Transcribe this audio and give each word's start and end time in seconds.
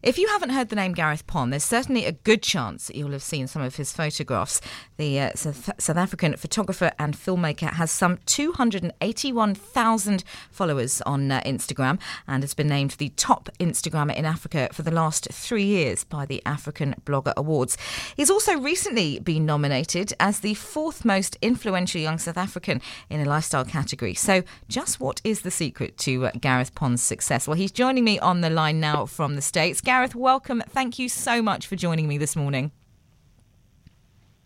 If 0.00 0.16
you 0.16 0.28
haven't 0.28 0.50
heard 0.50 0.68
the 0.68 0.76
name 0.76 0.92
Gareth 0.92 1.26
Pon, 1.26 1.50
there's 1.50 1.64
certainly 1.64 2.04
a 2.04 2.12
good 2.12 2.40
chance 2.40 2.86
that 2.86 2.94
you'll 2.94 3.10
have 3.10 3.22
seen 3.22 3.48
some 3.48 3.62
of 3.62 3.74
his 3.74 3.92
photographs. 3.92 4.60
The 4.96 5.18
uh, 5.18 5.30
South 5.34 5.96
African 5.96 6.36
photographer 6.36 6.92
and 7.00 7.16
filmmaker 7.16 7.72
has 7.72 7.90
some 7.90 8.18
281,000 8.26 10.24
followers 10.52 11.02
on 11.02 11.32
uh, 11.32 11.40
Instagram 11.44 11.98
and 12.28 12.44
has 12.44 12.54
been 12.54 12.68
named 12.68 12.92
the 12.92 13.08
top 13.10 13.48
Instagrammer 13.58 14.14
in 14.14 14.24
Africa 14.24 14.68
for 14.72 14.82
the 14.82 14.92
last 14.92 15.26
three 15.32 15.64
years 15.64 16.04
by 16.04 16.24
the 16.24 16.40
African 16.46 16.94
Blogger 17.04 17.34
Awards. 17.36 17.76
He's 18.16 18.30
also 18.30 18.56
recently 18.56 19.18
been 19.18 19.44
nominated 19.44 20.12
as 20.20 20.38
the 20.40 20.54
fourth 20.54 21.04
most 21.04 21.36
influential 21.42 22.00
young 22.00 22.18
South 22.18 22.36
African 22.36 22.80
in 23.10 23.20
a 23.20 23.24
lifestyle 23.24 23.64
category. 23.64 24.14
So, 24.14 24.44
just 24.68 25.00
what 25.00 25.20
is 25.24 25.40
the 25.42 25.50
secret 25.50 25.98
to 25.98 26.26
uh, 26.26 26.30
Gareth 26.40 26.76
Pon's 26.76 27.02
success? 27.02 27.48
Well, 27.48 27.56
he's 27.56 27.72
joining 27.72 28.04
me 28.04 28.20
on 28.20 28.42
the 28.42 28.50
line 28.50 28.78
now 28.78 29.04
from 29.06 29.34
the 29.34 29.42
States. 29.42 29.80
Gareth, 29.88 30.14
welcome. 30.14 30.62
Thank 30.68 30.98
you 30.98 31.08
so 31.08 31.40
much 31.40 31.66
for 31.66 31.74
joining 31.74 32.08
me 32.08 32.18
this 32.18 32.36
morning. 32.36 32.72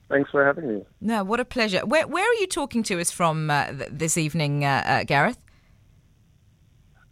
Thanks 0.08 0.30
for 0.30 0.44
having 0.44 0.68
me. 0.68 0.84
No, 1.00 1.24
what 1.24 1.40
a 1.40 1.44
pleasure. 1.44 1.84
Where, 1.84 2.06
where 2.06 2.22
are 2.22 2.34
you 2.34 2.46
talking 2.46 2.84
to 2.84 3.00
us 3.00 3.10
from 3.10 3.50
uh, 3.50 3.72
th- 3.72 3.90
this 3.90 4.16
evening, 4.16 4.64
uh, 4.64 4.84
uh, 4.86 5.02
Gareth? 5.02 5.38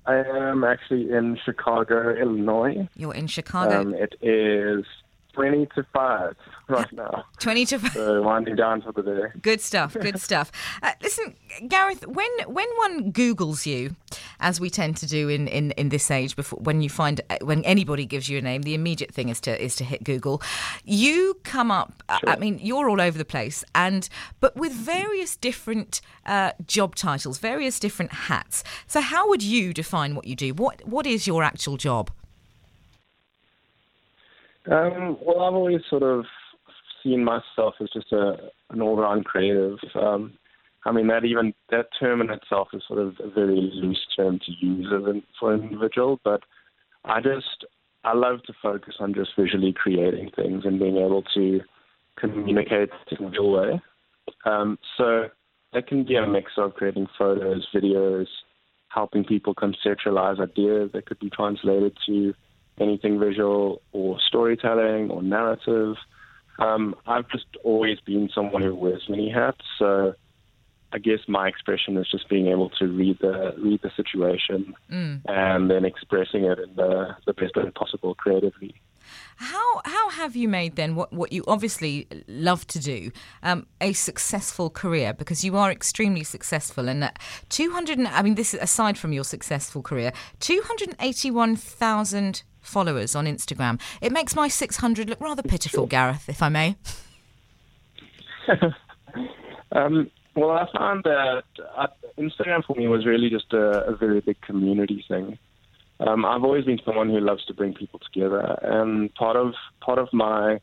I 0.07 0.19
am 0.19 0.62
actually 0.62 1.11
in 1.11 1.41
Chicago, 1.45 2.15
Illinois. 2.15 2.87
You're 2.95 3.15
in 3.15 3.27
Chicago. 3.27 3.80
Um, 3.80 3.95
it 3.95 4.15
is 4.23 4.85
20 5.33 5.66
to 5.75 5.87
5 5.93 6.37
right 6.69 6.93
now. 6.93 7.25
20 7.38 7.66
to 7.66 7.79
5. 7.79 7.93
So 7.93 8.23
winding 8.23 8.57
down 8.57 8.83
for 8.83 8.93
the 8.93 9.02
day. 9.02 9.38
Good 9.41 9.61
stuff, 9.61 9.95
good 10.01 10.21
stuff. 10.29 10.51
Uh, 10.83 10.93
listen, 11.02 11.34
Gareth, 11.69 12.07
when 12.07 12.30
when 12.47 12.66
one 12.77 13.12
Googles 13.12 13.66
you, 13.66 13.97
as 14.41 14.61
we 14.61 14.71
tend 14.71 14.97
to 14.98 15.07
do 15.07 15.29
in, 15.29 15.48
in, 15.48 15.71
in 15.73 15.88
this 15.91 16.11
age, 16.11 16.37
before 16.37 16.59
when 16.61 16.80
you 16.83 16.88
find 16.88 17.21
uh, 17.30 17.38
when 17.43 17.65
anybody 17.65 18.07
gives 18.07 18.29
you 18.29 18.38
a 18.38 18.43
name, 18.43 18.62
the 18.62 18.74
immediate 18.74 19.12
thing 19.12 19.29
is 19.29 19.41
to 19.43 19.62
is 19.62 19.77
to 19.77 19.85
hit 19.85 20.05
Google. 20.05 20.43
You 20.85 21.37
come 21.45 21.71
up. 21.71 22.02
Uh, 22.09 22.19
Sure. 22.21 22.30
I 22.30 22.37
mean, 22.37 22.59
you're 22.63 22.91
all 22.91 23.01
over 23.01 23.16
the 23.16 23.24
place, 23.24 23.65
and 23.74 24.07
but 24.41 24.54
with 24.54 24.73
various 24.73 25.37
different 25.37 26.02
uh, 26.26 26.52
job 26.66 26.95
titles, 26.95 27.38
various 27.38 27.79
different 27.80 28.13
hats. 28.13 28.63
So, 28.87 29.01
how 29.01 29.26
would 29.30 29.43
you 29.43 29.73
define 29.73 30.15
what 30.15 30.26
you 30.26 30.37
do? 30.37 30.52
What 30.52 30.87
what 30.87 31.07
is 31.07 31.26
your 31.26 31.43
actual 31.43 31.79
job? 31.79 32.10
Um, 34.66 35.16
well, 35.23 35.41
I've 35.41 35.55
always 35.55 35.80
sort 35.89 36.03
of 36.03 36.25
seen 37.03 37.25
myself 37.25 37.75
as 37.80 37.89
just 37.93 38.13
a 38.13 38.51
an 38.71 38.83
all-round 38.83 39.25
creative. 39.25 39.79
Um, 39.95 40.35
I 40.85 40.93
mean, 40.93 41.09
that 41.09 41.25
even 41.25 41.55
that 41.71 41.87
term 41.99 42.21
in 42.21 42.30
itself 42.30 42.69
is 42.73 42.83
sort 42.87 43.01
of 43.01 43.15
a 43.23 43.31
very 43.31 43.71
loose 43.75 44.07
term 44.16 44.38
to 44.38 44.66
use 44.66 44.87
an, 44.91 45.23
for 45.38 45.55
an 45.55 45.63
individual, 45.63 46.21
but 46.25 46.43
I 47.05 47.21
just 47.21 47.65
I 48.05 48.15
love 48.15 48.43
to 48.45 48.55
focus 48.63 48.95
on 48.99 49.15
just 49.15 49.31
visually 49.38 49.73
creating 49.73 50.31
things 50.35 50.65
and 50.65 50.79
being 50.79 50.97
able 50.97 51.23
to 51.35 51.61
communicate 52.19 52.91
in 53.11 53.25
a 53.27 53.29
real 53.29 53.51
way. 53.51 53.81
Um, 54.45 54.79
so 54.97 55.29
that 55.73 55.87
can 55.87 56.05
be 56.05 56.16
a 56.16 56.27
mix 56.27 56.53
of 56.57 56.75
creating 56.75 57.09
photos, 57.19 57.66
videos, 57.75 58.27
helping 58.88 59.25
people 59.25 59.55
conceptualize 59.55 60.41
ideas 60.41 60.91
that 60.93 61.07
could 61.07 61.19
be 61.19 61.31
translated 61.31 61.97
to 62.07 62.35
anything 62.80 63.18
visual 63.18 63.82
or 63.92 64.19
storytelling 64.26 65.10
or 65.10 65.22
narrative. 65.22 65.97
Um, 66.59 66.94
I've 67.06 67.28
just 67.31 67.47
always 67.64 68.00
been 68.00 68.28
someone 68.34 68.62
who 68.62 68.75
wears 68.75 69.03
many 69.09 69.31
hats, 69.31 69.64
so 69.78 70.14
I 70.92 70.98
guess 70.98 71.20
my 71.28 71.48
expression 71.48 71.97
is 71.97 72.08
just 72.10 72.28
being 72.28 72.48
able 72.48 72.70
to 72.70 72.86
read 72.86 73.19
the 73.20 73.54
read 73.58 73.81
the 73.82 73.91
situation 73.97 74.75
and 75.26 75.70
then 75.70 75.84
expressing 75.84 76.44
it 76.44 76.58
in 76.58 76.75
the, 76.75 77.16
the 77.26 77.32
best 77.32 77.56
way 77.56 77.70
possible 77.70 78.14
creatively. 78.14 78.75
How 79.37 79.81
how 79.84 80.11
have 80.11 80.37
you 80.37 80.49
made 80.49 80.77
then 80.77 80.94
what, 80.94 81.12
what 81.12 81.33
you 81.33 81.44
obviously 81.47 82.06
love 82.28 82.66
to 82.69 82.78
do 82.78 83.11
um, 83.43 83.66
a 83.81 83.93
successful 83.93 84.71
career? 84.71 85.12
Because 85.12 85.44
you 85.44 85.56
are 85.56 85.71
extremely 85.71 86.25
successful 86.25 86.88
and 86.88 87.04
uh, 87.04 87.10
200 87.49 88.00
I 88.00 88.22
mean 88.22 88.34
this 88.34 88.54
is 88.54 88.60
aside 88.60 88.99
from 88.99 89.12
your 89.12 89.25
successful 89.25 89.82
career 89.82 90.12
281,000 90.41 92.43
followers 92.60 93.16
on 93.16 93.26
Instagram. 93.26 93.81
It 94.00 94.12
makes 94.12 94.37
my 94.37 94.49
600 94.49 95.09
look 95.09 95.20
rather 95.20 95.43
pitiful 95.43 95.87
Gareth 95.87 96.28
if 96.28 96.43
I 96.43 96.49
may. 96.49 96.76
Um, 99.72 100.10
well, 100.34 100.50
I 100.50 100.66
found 100.76 101.04
that 101.04 101.44
uh, 101.76 101.87
Instagram 102.19 102.65
for 102.65 102.76
me 102.76 102.88
was 102.88 103.06
really 103.06 103.31
just 103.31 103.53
a, 103.53 103.87
a 103.87 103.97
very 103.97 104.20
big 104.20 104.41
community 104.41 105.04
thing. 105.06 105.38
Um, 106.06 106.25
I've 106.25 106.44
always 106.44 106.65
been 106.65 106.81
someone 106.84 107.11
who 107.11 107.21
loves 107.21 107.44
to 107.47 107.55
bring 107.55 107.75
people 107.75 108.00
together, 108.00 108.59
and 108.62 109.15
part 109.15 109.37
of 109.37 109.53
part 109.81 109.99
of 109.99 110.09
my, 110.12 110.59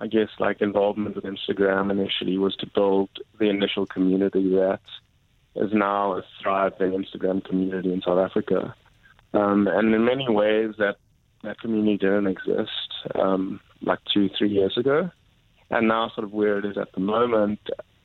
I 0.00 0.06
guess, 0.08 0.28
like 0.40 0.60
involvement 0.60 1.14
with 1.14 1.24
Instagram 1.24 1.92
initially 1.92 2.38
was 2.38 2.56
to 2.56 2.66
build 2.74 3.08
the 3.38 3.48
initial 3.48 3.86
community 3.86 4.50
that 4.50 4.80
is 5.54 5.70
now 5.72 6.14
a 6.14 6.22
thriving 6.42 6.90
Instagram 6.90 7.44
community 7.44 7.92
in 7.92 8.02
South 8.02 8.18
Africa. 8.18 8.74
Um, 9.32 9.68
and 9.68 9.94
in 9.94 10.04
many 10.04 10.28
ways, 10.28 10.74
that 10.78 10.96
that 11.44 11.60
community 11.60 11.98
didn't 11.98 12.26
exist 12.26 12.70
um, 13.14 13.60
like 13.80 14.00
two, 14.12 14.28
three 14.36 14.50
years 14.50 14.76
ago, 14.76 15.10
and 15.70 15.86
now 15.86 16.10
sort 16.14 16.24
of 16.24 16.32
where 16.32 16.58
it 16.58 16.64
is 16.64 16.76
at 16.76 16.92
the 16.92 17.00
moment 17.00 17.60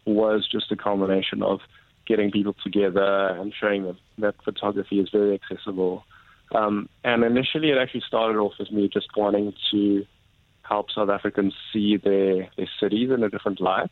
was 0.05 0.47
just 0.51 0.71
a 0.71 0.75
combination 0.75 1.41
of 1.41 1.61
getting 2.05 2.31
people 2.31 2.55
together 2.63 3.27
and 3.39 3.53
showing 3.59 3.83
them 3.83 3.97
that 4.19 4.35
photography 4.43 4.99
is 4.99 5.09
very 5.11 5.33
accessible. 5.33 6.03
Um, 6.53 6.89
and 7.03 7.23
initially, 7.23 7.69
it 7.69 7.77
actually 7.77 8.03
started 8.07 8.37
off 8.37 8.53
as 8.59 8.71
me 8.71 8.89
just 8.91 9.07
wanting 9.15 9.53
to 9.71 10.05
help 10.63 10.91
South 10.91 11.09
Africans 11.09 11.53
see 11.73 11.97
their, 11.97 12.47
their 12.55 12.69
cities 12.79 13.09
in 13.11 13.23
a 13.23 13.29
different 13.29 13.59
light. 13.59 13.91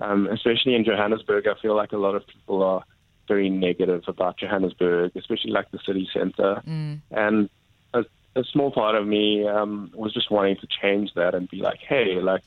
Um, 0.00 0.28
especially 0.28 0.74
in 0.74 0.84
Johannesburg, 0.84 1.46
I 1.46 1.60
feel 1.60 1.74
like 1.76 1.92
a 1.92 1.98
lot 1.98 2.14
of 2.14 2.26
people 2.26 2.62
are 2.62 2.82
very 3.28 3.50
negative 3.50 4.04
about 4.06 4.38
Johannesburg, 4.38 5.12
especially 5.14 5.50
like 5.50 5.70
the 5.72 5.78
city 5.86 6.08
center. 6.12 6.62
And 7.10 7.50
a, 7.92 8.04
a 8.34 8.44
small 8.44 8.70
part 8.70 8.94
of 8.94 9.06
me 9.06 9.46
um, 9.46 9.90
was 9.94 10.14
just 10.14 10.30
wanting 10.30 10.56
to 10.56 10.66
change 10.80 11.12
that 11.14 11.34
and 11.34 11.48
be 11.50 11.58
like, 11.58 11.80
hey, 11.80 12.20
like 12.20 12.42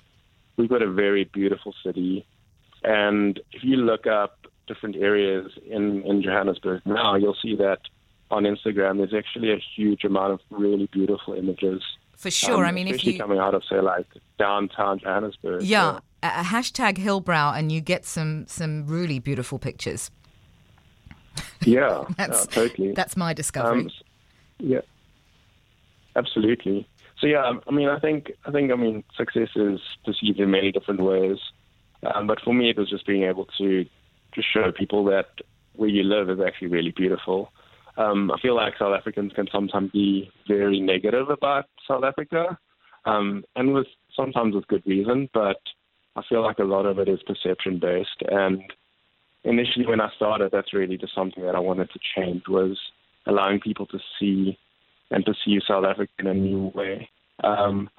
we've 0.57 0.69
got 0.69 0.81
a 0.81 0.89
very 0.89 1.25
beautiful 1.25 1.75
city. 1.83 2.25
And 2.83 3.39
if 3.51 3.63
you 3.63 3.77
look 3.77 4.07
up 4.07 4.47
different 4.67 4.95
areas 4.95 5.51
in, 5.65 6.03
in 6.03 6.23
Johannesburg 6.23 6.81
now, 6.85 7.15
you'll 7.15 7.37
see 7.41 7.55
that 7.57 7.81
on 8.31 8.43
Instagram 8.43 8.97
there's 8.97 9.13
actually 9.13 9.51
a 9.51 9.57
huge 9.75 10.03
amount 10.03 10.33
of 10.33 10.39
really 10.49 10.87
beautiful 10.91 11.33
images. 11.33 11.81
for 12.15 12.29
sure 12.31 12.63
um, 12.65 12.69
I 12.69 12.71
mean 12.71 12.87
if 12.87 13.03
you 13.03 13.17
coming 13.17 13.39
out 13.39 13.53
of 13.55 13.63
say 13.69 13.79
like 13.81 14.07
downtown 14.37 14.99
Johannesburg. 14.99 15.61
yeah 15.63 15.93
So, 15.93 15.99
a, 16.23 16.27
a 16.27 16.43
hashtag 16.43 16.95
Hillbrow 16.97 17.57
and 17.57 17.71
you 17.71 17.81
get 17.81 18.05
some 18.05 18.45
some 18.47 18.85
really 18.87 19.19
beautiful 19.19 19.57
pictures 19.59 20.11
yeah, 21.63 22.03
That's- 22.17 22.47
yeah, 22.49 22.53
totally. 22.55 22.91
that's 22.93 23.15
my 23.17 23.33
discovery 23.33 23.81
Um, 23.81 23.89
yeah, 24.59 24.81
absolutely. 26.15 26.87
So 27.19 27.27
yeah, 27.27 27.53
I 27.67 27.71
mean, 27.71 27.89
I 27.89 27.99
think 27.99 28.31
I 28.45 28.51
think 28.51 28.71
I 28.71 28.75
mean 28.75 29.03
success 29.15 29.49
is 29.55 29.79
perceived 30.05 30.39
in 30.39 30.51
many 30.51 30.71
different 30.71 31.01
ways, 31.01 31.37
um, 32.03 32.27
but 32.27 32.39
for 32.41 32.53
me, 32.53 32.69
it 32.69 32.77
was 32.77 32.89
just 32.89 33.05
being 33.05 33.23
able 33.23 33.45
to 33.57 33.85
to 34.35 34.41
show 34.41 34.71
people 34.71 35.03
that 35.05 35.29
where 35.75 35.89
you 35.89 36.03
live 36.03 36.29
is 36.29 36.39
actually 36.45 36.67
really 36.67 36.91
beautiful. 36.91 37.51
Um, 37.97 38.31
I 38.31 38.39
feel 38.39 38.55
like 38.55 38.73
South 38.77 38.95
Africans 38.97 39.33
can 39.33 39.47
sometimes 39.51 39.91
be 39.91 40.29
very 40.47 40.79
negative 40.79 41.29
about 41.29 41.65
South 41.87 42.03
Africa, 42.03 42.57
um, 43.05 43.43
and 43.55 43.73
with 43.73 43.87
sometimes 44.15 44.55
with 44.55 44.67
good 44.67 44.83
reason. 44.85 45.29
But 45.33 45.57
I 46.15 46.21
feel 46.27 46.41
like 46.43 46.59
a 46.59 46.63
lot 46.63 46.85
of 46.85 46.99
it 46.99 47.07
is 47.07 47.19
perception 47.23 47.79
based. 47.79 48.21
And 48.29 48.61
initially, 49.43 49.85
when 49.85 50.01
I 50.01 50.09
started, 50.15 50.49
that's 50.51 50.73
really 50.73 50.97
just 50.97 51.15
something 51.15 51.43
that 51.43 51.55
I 51.55 51.59
wanted 51.59 51.89
to 51.91 51.99
change 52.15 52.43
was 52.47 52.77
allowing 53.25 53.59
people 53.59 53.85
to 53.87 53.99
see 54.19 54.57
and 55.11 55.25
perceive 55.25 55.61
South 55.67 55.85
Africa 55.85 56.11
in 56.19 56.27
a 56.27 56.33
new 56.33 56.71
way. 56.75 57.09
Um, 57.43 57.89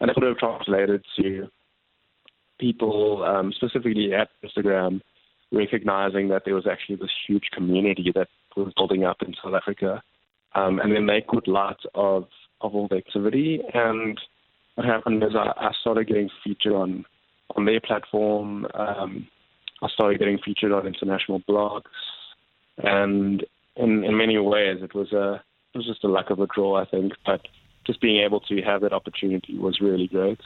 and 0.00 0.10
it 0.10 0.16
would 0.16 0.26
have 0.26 0.38
translated 0.38 1.04
to 1.18 1.48
people, 2.58 3.24
um, 3.24 3.52
specifically 3.52 4.12
at 4.14 4.28
Instagram, 4.44 5.00
recognizing 5.52 6.28
that 6.28 6.42
there 6.44 6.54
was 6.54 6.66
actually 6.66 6.96
this 6.96 7.10
huge 7.26 7.44
community 7.52 8.10
that 8.14 8.28
was 8.56 8.72
building 8.76 9.04
up 9.04 9.18
in 9.22 9.34
South 9.42 9.54
Africa, 9.54 10.02
um, 10.54 10.80
and 10.80 10.92
they 10.92 11.00
make 11.00 11.26
good 11.28 11.46
light 11.48 11.80
of 11.94 12.24
of 12.60 12.74
all 12.74 12.88
the 12.88 12.96
activity. 12.96 13.60
And 13.74 14.18
what 14.74 14.86
happened 14.86 15.22
is 15.22 15.30
I, 15.34 15.52
I 15.56 15.70
started 15.80 16.08
getting 16.08 16.30
featured 16.42 16.72
on 16.72 17.04
on 17.56 17.64
their 17.64 17.80
platform. 17.80 18.66
Um, 18.74 19.28
I 19.82 19.88
started 19.88 20.18
getting 20.18 20.38
featured 20.38 20.72
on 20.72 20.86
international 20.86 21.40
blogs, 21.48 21.82
and 22.78 23.44
in 23.76 24.04
in 24.04 24.16
many 24.16 24.38
ways 24.38 24.78
it 24.82 24.94
was 24.94 25.12
a 25.12 25.42
it 25.74 25.78
was 25.78 25.86
just 25.86 26.04
a 26.04 26.08
lack 26.08 26.30
of 26.30 26.40
a 26.40 26.46
draw, 26.46 26.76
I 26.80 26.86
think. 26.86 27.12
But 27.24 27.42
just 27.86 28.00
being 28.00 28.24
able 28.24 28.40
to 28.40 28.62
have 28.62 28.80
that 28.80 28.92
opportunity 28.92 29.58
was 29.58 29.80
really 29.80 30.08
great. 30.08 30.40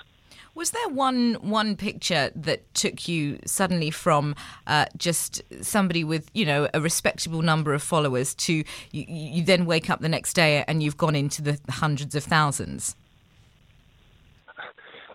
Was 0.54 0.72
there 0.72 0.88
one 0.88 1.34
one 1.34 1.76
picture 1.76 2.30
that 2.34 2.74
took 2.74 3.08
you 3.08 3.38
suddenly 3.46 3.90
from 3.90 4.34
uh, 4.66 4.86
just 4.96 5.42
somebody 5.62 6.04
with 6.04 6.30
you 6.34 6.44
know 6.44 6.68
a 6.74 6.80
respectable 6.80 7.42
number 7.42 7.72
of 7.72 7.82
followers 7.82 8.34
to 8.36 8.64
you, 8.90 9.04
you 9.08 9.44
then 9.44 9.64
wake 9.64 9.88
up 9.88 10.00
the 10.00 10.08
next 10.08 10.34
day 10.34 10.64
and 10.66 10.82
you've 10.82 10.96
gone 10.96 11.14
into 11.14 11.40
the 11.40 11.58
hundreds 11.68 12.14
of 12.14 12.24
thousands? 12.24 12.96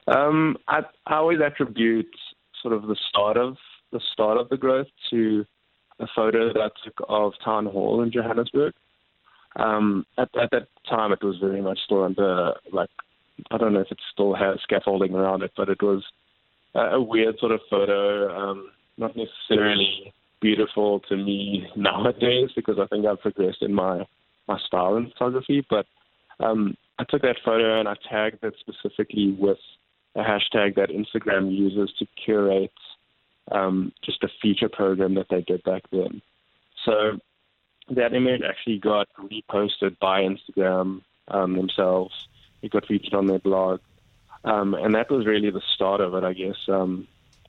Um, 0.07 0.57
I, 0.67 0.81
I 1.07 1.15
always 1.15 1.39
attribute 1.41 2.13
sort 2.61 2.73
of 2.73 2.83
the 2.83 2.95
start 3.09 3.37
of 3.37 3.57
the 3.91 3.99
start 4.13 4.37
of 4.37 4.49
the 4.49 4.57
growth 4.57 4.87
to 5.09 5.45
a 5.99 6.07
photo 6.15 6.51
that 6.53 6.61
I 6.61 6.69
took 6.83 6.93
of 7.07 7.33
Town 7.43 7.65
Hall 7.65 8.01
in 8.01 8.11
Johannesburg. 8.11 8.73
Um, 9.55 10.05
at, 10.17 10.29
at 10.35 10.51
that 10.51 10.67
time, 10.89 11.11
it 11.11 11.23
was 11.23 11.37
very 11.37 11.61
much 11.61 11.79
still 11.85 12.03
under 12.03 12.53
like 12.71 12.89
I 13.51 13.57
don't 13.57 13.73
know 13.73 13.81
if 13.81 13.91
it 13.91 13.99
still 14.11 14.33
has 14.33 14.59
scaffolding 14.63 15.13
around 15.13 15.43
it, 15.43 15.51
but 15.57 15.69
it 15.69 15.81
was 15.81 16.03
a, 16.73 17.01
weird 17.01 17.37
sort 17.39 17.51
of 17.51 17.61
photo, 17.69 18.33
um, 18.35 18.69
not 18.97 19.15
necessarily 19.15 20.13
beautiful 20.41 20.99
to 21.09 21.15
me 21.15 21.67
nowadays 21.75 22.49
because 22.55 22.77
I 22.79 22.87
think 22.87 23.05
I've 23.05 23.21
progressed 23.21 23.61
in 23.61 23.73
my 23.73 24.05
my 24.47 24.59
style 24.67 24.95
in 24.97 25.09
photography. 25.09 25.65
But 25.69 25.85
um, 26.39 26.75
I 26.99 27.03
took 27.09 27.21
that 27.23 27.37
photo 27.43 27.79
and 27.79 27.89
I 27.89 27.95
tagged 28.09 28.43
it 28.43 28.53
specifically 28.59 29.35
with 29.37 29.57
a 30.15 30.19
hashtag 30.19 30.75
that 30.75 30.89
Instagram 30.89 31.51
uses 31.55 31.93
to 31.99 32.05
curate 32.23 32.71
um, 33.51 33.91
just 34.03 34.23
a 34.23 34.27
feature 34.41 34.69
program 34.69 35.15
that 35.15 35.27
they 35.29 35.41
did 35.41 35.63
back 35.63 35.83
then. 35.91 36.21
So 36.85 37.19
that 37.89 38.13
image 38.13 38.41
actually 38.47 38.79
got 38.79 39.07
reposted 39.19 39.97
by 39.99 40.21
Instagram 40.21 41.01
um, 41.27 41.55
themselves. 41.55 42.13
It 42.61 42.71
got 42.71 42.87
featured 42.87 43.13
on 43.13 43.27
their 43.27 43.39
blog. 43.39 43.79
Um, 44.43 44.75
and 44.75 44.93
that 44.95 45.09
was 45.09 45.25
really 45.25 45.49
the 45.49 45.61
start 45.73 46.01
of 46.01 46.13
it, 46.13 46.23
I 46.23 46.33
guess, 46.33 46.57
um, 46.67 47.07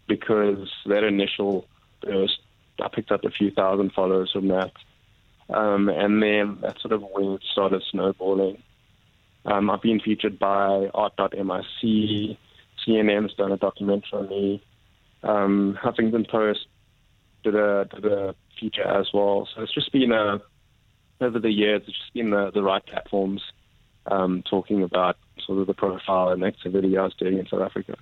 because 0.09 0.71
that 0.87 1.05
initial 1.05 1.67
burst, 2.03 2.39
I 2.81 2.89
picked 2.89 3.13
up 3.13 3.25
a 3.25 3.31
few 3.31 3.51
thousand 3.51 3.93
followers 3.93 4.31
from 4.33 4.49
that. 4.49 4.73
Um, 5.51 5.89
and 5.89 6.23
then 6.23 6.59
that 6.63 6.81
sort 6.81 6.93
of 6.93 7.05
it 7.05 7.43
started 7.53 7.83
snowballing. 7.91 8.63
Um, 9.45 9.71
I've 9.71 9.83
been 9.83 10.01
featured 10.01 10.39
by 10.39 10.91
Art.mic, 10.93 11.65
CNN's 11.83 13.35
done 13.35 13.53
a 13.53 13.57
documentary 13.57 14.19
on 14.19 14.29
me, 14.29 14.63
um, 15.23 15.79
Huffington 15.83 16.29
Post 16.29 16.67
did 17.45 17.55
a, 17.55 17.87
did 17.95 18.07
a 18.07 18.35
feature 18.59 18.87
as 18.87 19.09
well. 19.13 19.49
So 19.55 19.63
it's 19.63 19.75
just 19.75 19.93
been 19.93 20.13
a, 20.13 20.41
over 21.21 21.39
the 21.39 21.51
years, 21.51 21.83
it's 21.87 21.99
just 21.99 22.15
been 22.15 22.31
the, 22.31 22.51
the 22.53 22.63
right 22.63 22.85
platforms 22.85 23.43
um, 24.09 24.43
talking 24.49 24.83
about 24.83 25.17
sort 25.45 25.59
of 25.59 25.67
the 25.67 25.75
profile 25.75 26.29
and 26.31 26.43
activity 26.45 26.97
I 26.97 27.05
was 27.05 27.15
doing 27.15 27.39
in 27.39 27.47
South 27.47 27.63
Africa. 27.63 27.97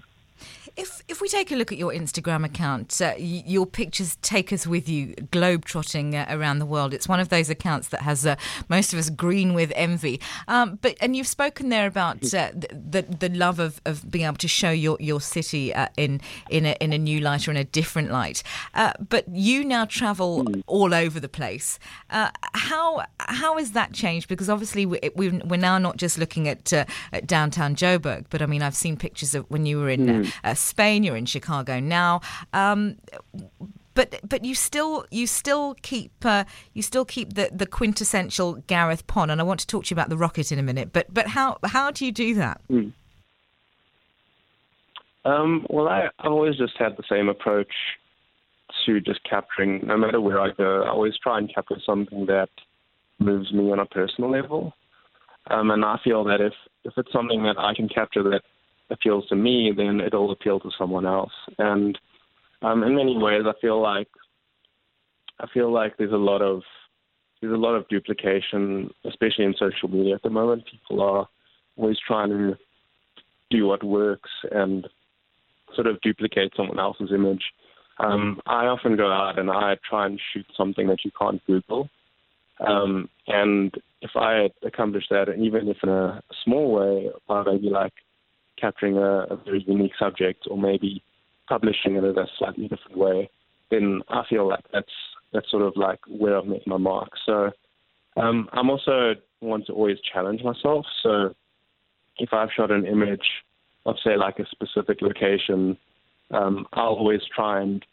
If 0.76 1.02
if 1.06 1.20
we 1.20 1.28
take 1.28 1.52
a 1.52 1.56
look 1.56 1.70
at 1.70 1.76
your 1.76 1.92
Instagram 1.92 2.44
account, 2.44 3.00
uh, 3.00 3.14
your 3.18 3.66
pictures 3.66 4.16
take 4.22 4.52
us 4.52 4.66
with 4.66 4.88
you 4.88 5.08
globetrotting 5.32 6.14
uh, 6.14 6.34
around 6.34 6.60
the 6.60 6.66
world. 6.66 6.94
It's 6.94 7.06
one 7.06 7.20
of 7.20 7.28
those 7.28 7.50
accounts 7.50 7.88
that 7.88 8.02
has 8.02 8.24
uh, 8.24 8.36
most 8.68 8.92
of 8.92 8.98
us 8.98 9.10
green 9.10 9.52
with 9.52 9.70
envy. 9.76 10.20
Um, 10.48 10.78
but 10.80 10.96
and 11.00 11.14
you've 11.14 11.26
spoken 11.26 11.68
there 11.68 11.86
about 11.86 12.32
uh, 12.32 12.50
the 12.54 13.02
the 13.02 13.28
love 13.28 13.58
of, 13.58 13.82
of 13.84 14.10
being 14.10 14.24
able 14.24 14.38
to 14.38 14.48
show 14.48 14.70
your 14.70 14.96
your 14.98 15.20
city 15.20 15.74
uh, 15.74 15.88
in 15.98 16.22
in 16.48 16.64
a, 16.64 16.76
in 16.80 16.92
a 16.94 16.98
new 16.98 17.20
light 17.20 17.46
or 17.46 17.50
in 17.50 17.58
a 17.58 17.64
different 17.64 18.10
light. 18.10 18.42
Uh, 18.72 18.92
but 19.06 19.28
you 19.28 19.62
now 19.62 19.84
travel 19.84 20.44
mm. 20.44 20.62
all 20.66 20.94
over 20.94 21.20
the 21.20 21.28
place. 21.28 21.78
how 22.10 23.04
how 23.18 23.58
has 23.58 23.72
that 23.72 23.92
changed? 23.92 24.28
Because 24.28 24.48
obviously 24.48 24.86
we, 24.86 24.98
we 25.14 25.28
are 25.28 25.56
now 25.58 25.76
not 25.76 25.98
just 25.98 26.16
looking 26.16 26.48
at, 26.48 26.72
at, 26.72 27.26
downtown 27.26 27.76
Joburg, 27.76 28.24
but 28.30 28.40
I 28.40 28.46
mean 28.46 28.62
I've 28.62 28.76
seen 28.76 28.96
pictures 28.96 29.34
of 29.34 29.44
when 29.50 29.66
you 29.66 29.78
were 29.78 29.90
in. 29.90 30.06
Mm 30.06 30.32
You're 31.02 31.16
in 31.16 31.26
Chicago 31.26 31.80
now. 31.80 32.20
Um, 32.52 32.96
but 33.94 34.20
but 34.28 34.44
you 34.44 34.54
still 34.54 35.06
you 35.10 35.26
still 35.26 35.74
keep 35.82 36.12
uh, 36.24 36.44
you 36.74 36.82
still 36.82 37.04
keep 37.04 37.34
the, 37.34 37.50
the 37.52 37.66
quintessential 37.66 38.54
Gareth 38.66 39.06
Pon, 39.06 39.30
and 39.30 39.40
I 39.40 39.44
want 39.44 39.60
to 39.60 39.66
talk 39.66 39.84
to 39.84 39.90
you 39.90 39.94
about 39.94 40.08
the 40.08 40.16
rocket 40.16 40.52
in 40.52 40.58
a 40.58 40.62
minute. 40.62 40.92
But 40.92 41.12
but 41.12 41.28
how 41.28 41.58
how 41.64 41.90
do 41.90 42.04
you 42.04 42.12
do 42.12 42.34
that? 42.34 42.60
Mm. 42.70 42.92
Um, 45.24 45.66
well, 45.70 45.88
I, 45.88 46.08
I've 46.18 46.32
always 46.32 46.56
just 46.56 46.74
had 46.78 46.96
the 46.96 47.02
same 47.08 47.30
approach 47.30 47.72
to 48.84 49.00
just 49.00 49.20
capturing, 49.24 49.86
no 49.86 49.96
matter 49.96 50.20
where 50.20 50.38
I 50.38 50.50
go. 50.50 50.82
I 50.82 50.90
always 50.90 51.14
try 51.16 51.38
and 51.38 51.52
capture 51.52 51.80
something 51.86 52.26
that 52.26 52.50
moves 53.18 53.50
me 53.52 53.72
on 53.72 53.78
a 53.78 53.86
personal 53.86 54.30
level. 54.30 54.74
Um, 55.50 55.70
and 55.70 55.84
I 55.84 55.98
feel 56.02 56.24
that 56.24 56.40
if 56.40 56.52
if 56.84 56.92
it's 56.96 57.12
something 57.12 57.42
that 57.44 57.58
I 57.58 57.74
can 57.74 57.88
capture 57.88 58.22
that 58.24 58.42
appeals 58.90 59.26
to 59.28 59.36
me, 59.36 59.72
then 59.76 60.00
it'll 60.00 60.30
appeal 60.30 60.60
to 60.60 60.70
someone 60.78 61.06
else. 61.06 61.32
And 61.58 61.98
um, 62.62 62.82
in 62.82 62.94
many 62.94 63.16
ways, 63.16 63.42
I 63.46 63.52
feel 63.60 63.80
like 63.80 64.08
I 65.40 65.46
feel 65.52 65.72
like 65.72 65.96
there's 65.96 66.12
a 66.12 66.16
lot 66.16 66.42
of 66.42 66.62
there's 67.40 67.52
a 67.52 67.56
lot 67.56 67.74
of 67.74 67.88
duplication, 67.88 68.90
especially 69.04 69.44
in 69.44 69.54
social 69.58 69.88
media 69.88 70.14
at 70.14 70.22
the 70.22 70.30
moment. 70.30 70.64
People 70.70 71.02
are 71.02 71.28
always 71.76 71.98
trying 72.06 72.30
to 72.30 72.56
do 73.50 73.66
what 73.66 73.82
works 73.82 74.30
and 74.50 74.86
sort 75.74 75.86
of 75.86 76.00
duplicate 76.00 76.52
someone 76.56 76.78
else's 76.78 77.10
image. 77.12 77.42
Um, 77.98 78.40
I 78.46 78.66
often 78.66 78.96
go 78.96 79.10
out 79.12 79.38
and 79.38 79.50
I 79.50 79.76
try 79.88 80.06
and 80.06 80.20
shoot 80.32 80.46
something 80.56 80.86
that 80.88 81.04
you 81.04 81.10
can't 81.18 81.44
Google. 81.46 81.88
Um, 82.66 83.08
and 83.26 83.72
if 84.00 84.10
I 84.16 84.48
accomplish 84.66 85.04
that, 85.10 85.28
and 85.28 85.44
even 85.44 85.68
if 85.68 85.76
in 85.82 85.88
a 85.88 86.22
small 86.44 86.72
way, 86.72 87.10
by 87.28 87.42
maybe 87.44 87.68
like 87.68 87.92
capturing 88.64 88.96
a, 88.96 89.26
a 89.34 89.36
very 89.44 89.62
unique 89.66 89.92
subject 89.98 90.46
or 90.50 90.56
maybe 90.56 91.02
publishing 91.48 91.96
it 91.96 92.04
in 92.04 92.18
a 92.18 92.26
slightly 92.38 92.66
different 92.68 92.96
way, 92.96 93.28
then 93.70 94.00
I 94.08 94.22
feel 94.28 94.48
like 94.48 94.64
that's 94.72 94.96
that's 95.32 95.50
sort 95.50 95.62
of 95.62 95.74
like 95.76 95.98
where 96.08 96.38
I've 96.38 96.46
made 96.46 96.66
my 96.66 96.76
mark. 96.78 97.10
So 97.26 97.50
um, 98.16 98.48
I'm 98.52 98.70
also 98.70 99.14
one 99.40 99.64
to 99.66 99.72
always 99.72 99.98
challenge 100.12 100.42
myself. 100.42 100.86
So 101.02 101.34
if 102.18 102.32
I've 102.32 102.52
shot 102.56 102.70
an 102.70 102.86
image 102.86 103.26
of 103.84 103.96
say 104.04 104.16
like 104.16 104.38
a 104.38 104.46
specific 104.46 105.02
location, 105.02 105.76
um, 106.30 106.66
I'll 106.72 106.96
always 107.02 107.20
try 107.34 107.60
and 107.60 107.84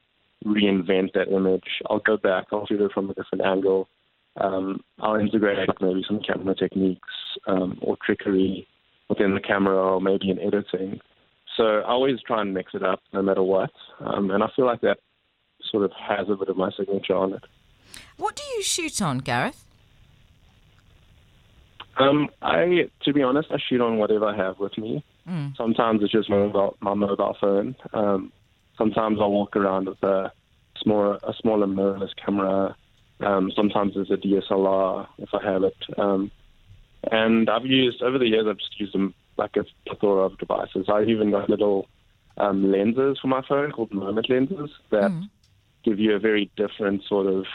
reinvent 0.46 1.14
that 1.14 1.28
image. 1.36 1.70
I'll 1.90 2.00
go 2.00 2.18
back, 2.18 2.46
I'll 2.52 2.68
shoot 2.68 2.82
it 2.82 2.92
from 2.94 3.10
a 3.10 3.14
different 3.14 3.44
angle. 3.44 3.90
Um, 4.40 4.82
I'll 5.00 5.16
integrate 5.20 5.68
maybe 5.82 6.06
some 6.08 6.22
camera 6.22 6.56
techniques 6.56 7.10
um, 7.48 7.80
or 7.82 7.98
trickery 8.06 8.68
within 9.12 9.34
the 9.34 9.42
camera 9.42 9.76
or 9.76 10.00
maybe 10.00 10.30
in 10.30 10.40
editing. 10.40 11.02
So 11.58 11.64
I 11.64 11.90
always 11.90 12.22
try 12.26 12.42
and 12.42 12.54
mix 12.54 12.74
it 12.74 12.82
up 12.82 13.02
no 13.12 13.22
matter 13.22 13.44
what. 13.44 13.72
Um, 14.00 14.32
and 14.32 14.42
I 14.42 14.48
feel 14.56 14.66
like 14.66 14.80
that 14.82 15.00
sort 15.70 15.84
of 15.84 15.92
has 15.92 16.30
a 16.30 16.36
bit 16.36 16.48
of 16.48 16.56
my 16.56 16.72
signature 16.72 17.16
on 17.16 17.34
it. 17.34 17.44
What 18.16 18.38
do 18.38 18.44
you 18.56 18.64
shoot 18.64 19.02
on, 19.02 19.18
Gareth? 19.18 19.66
Um, 21.98 22.30
I, 22.42 22.90
to 23.04 23.14
be 23.14 23.22
honest, 23.22 23.50
I 23.52 23.58
shoot 23.68 23.82
on 23.82 23.98
whatever 23.98 24.26
I 24.26 24.38
have 24.38 24.60
with 24.60 24.78
me. 24.78 25.04
Mm. 25.28 25.58
Sometimes 25.58 26.02
it's 26.02 26.14
just 26.14 26.30
my 26.30 26.38
mobile, 26.38 26.78
my 26.80 26.94
mobile 26.94 27.36
phone. 27.40 27.76
Um, 27.94 28.32
sometimes 28.78 29.18
I'll 29.20 29.30
walk 29.30 29.58
around 29.58 29.90
with 29.90 30.02
a 30.04 30.32
smaller, 30.82 31.16
a 31.16 31.34
smaller 31.42 31.68
mirrorless 31.68 32.16
camera. 32.26 32.78
Um, 33.20 33.52
sometimes 33.54 33.94
it's 33.98 34.10
a 34.10 34.16
DSLR 34.16 35.06
if 35.18 35.30
I 35.34 35.44
have 35.44 35.64
it. 35.64 35.76
Um, 35.98 36.32
and 37.10 37.50
I've 37.50 37.66
used, 37.66 38.02
over 38.02 38.18
the 38.20 38.28
years, 38.28 38.46
I've 38.48 38.58
just 38.58 38.80
used 38.80 38.94
them 38.94 39.14
like 39.38 39.56
a 39.58 39.66
plethora 39.88 40.26
of 40.26 40.38
devices. 40.38 40.88
I've 40.90 41.10
even 41.10 41.32
got 41.32 41.50
little 41.50 41.88
um, 42.38 42.72
lenses 42.72 43.20
for 43.20 43.28
my 43.28 43.42
phone 43.48 43.72
called 43.72 43.92
moment 43.92 44.30
lenses 44.30 44.70
that 44.92 45.12
mm. 45.12 45.30
give 45.84 46.00
you 46.00 46.16
a 46.16 46.20
very 46.20 46.52
different 46.56 47.04
sort 47.06 47.28
of 47.28 47.46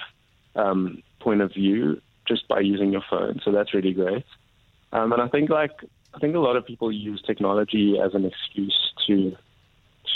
um, 0.54 1.02
point 1.20 1.42
of 1.42 1.52
view 1.52 2.00
just 2.26 2.48
by 2.48 2.60
using 2.60 2.92
your 2.92 3.04
phone. 3.08 3.40
So 3.44 3.52
that's 3.52 3.72
really 3.72 3.92
great. 3.92 4.24
Um, 4.92 5.12
and 5.12 5.22
I 5.22 5.28
think 5.28 5.50
like 5.50 5.72
I 6.14 6.18
think 6.18 6.34
a 6.34 6.40
lot 6.40 6.56
of 6.56 6.66
people 6.66 6.90
use 6.90 7.22
technology 7.22 7.98
as 8.02 8.14
an 8.14 8.24
excuse 8.24 8.92
to 9.06 9.36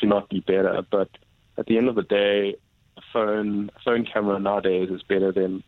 to 0.01 0.07
not 0.07 0.29
be 0.29 0.41
better. 0.41 0.83
But 0.91 1.11
at 1.59 1.67
the 1.67 1.77
end 1.77 1.89
of 1.89 1.95
the 1.95 2.03
day, 2.03 2.57
a 2.97 3.01
phone 3.13 3.71
a 3.77 3.81
phone 3.85 4.05
camera 4.05 4.39
nowadays 4.39 4.91
is 4.91 5.03
better 5.03 5.33
than 5.33 5.63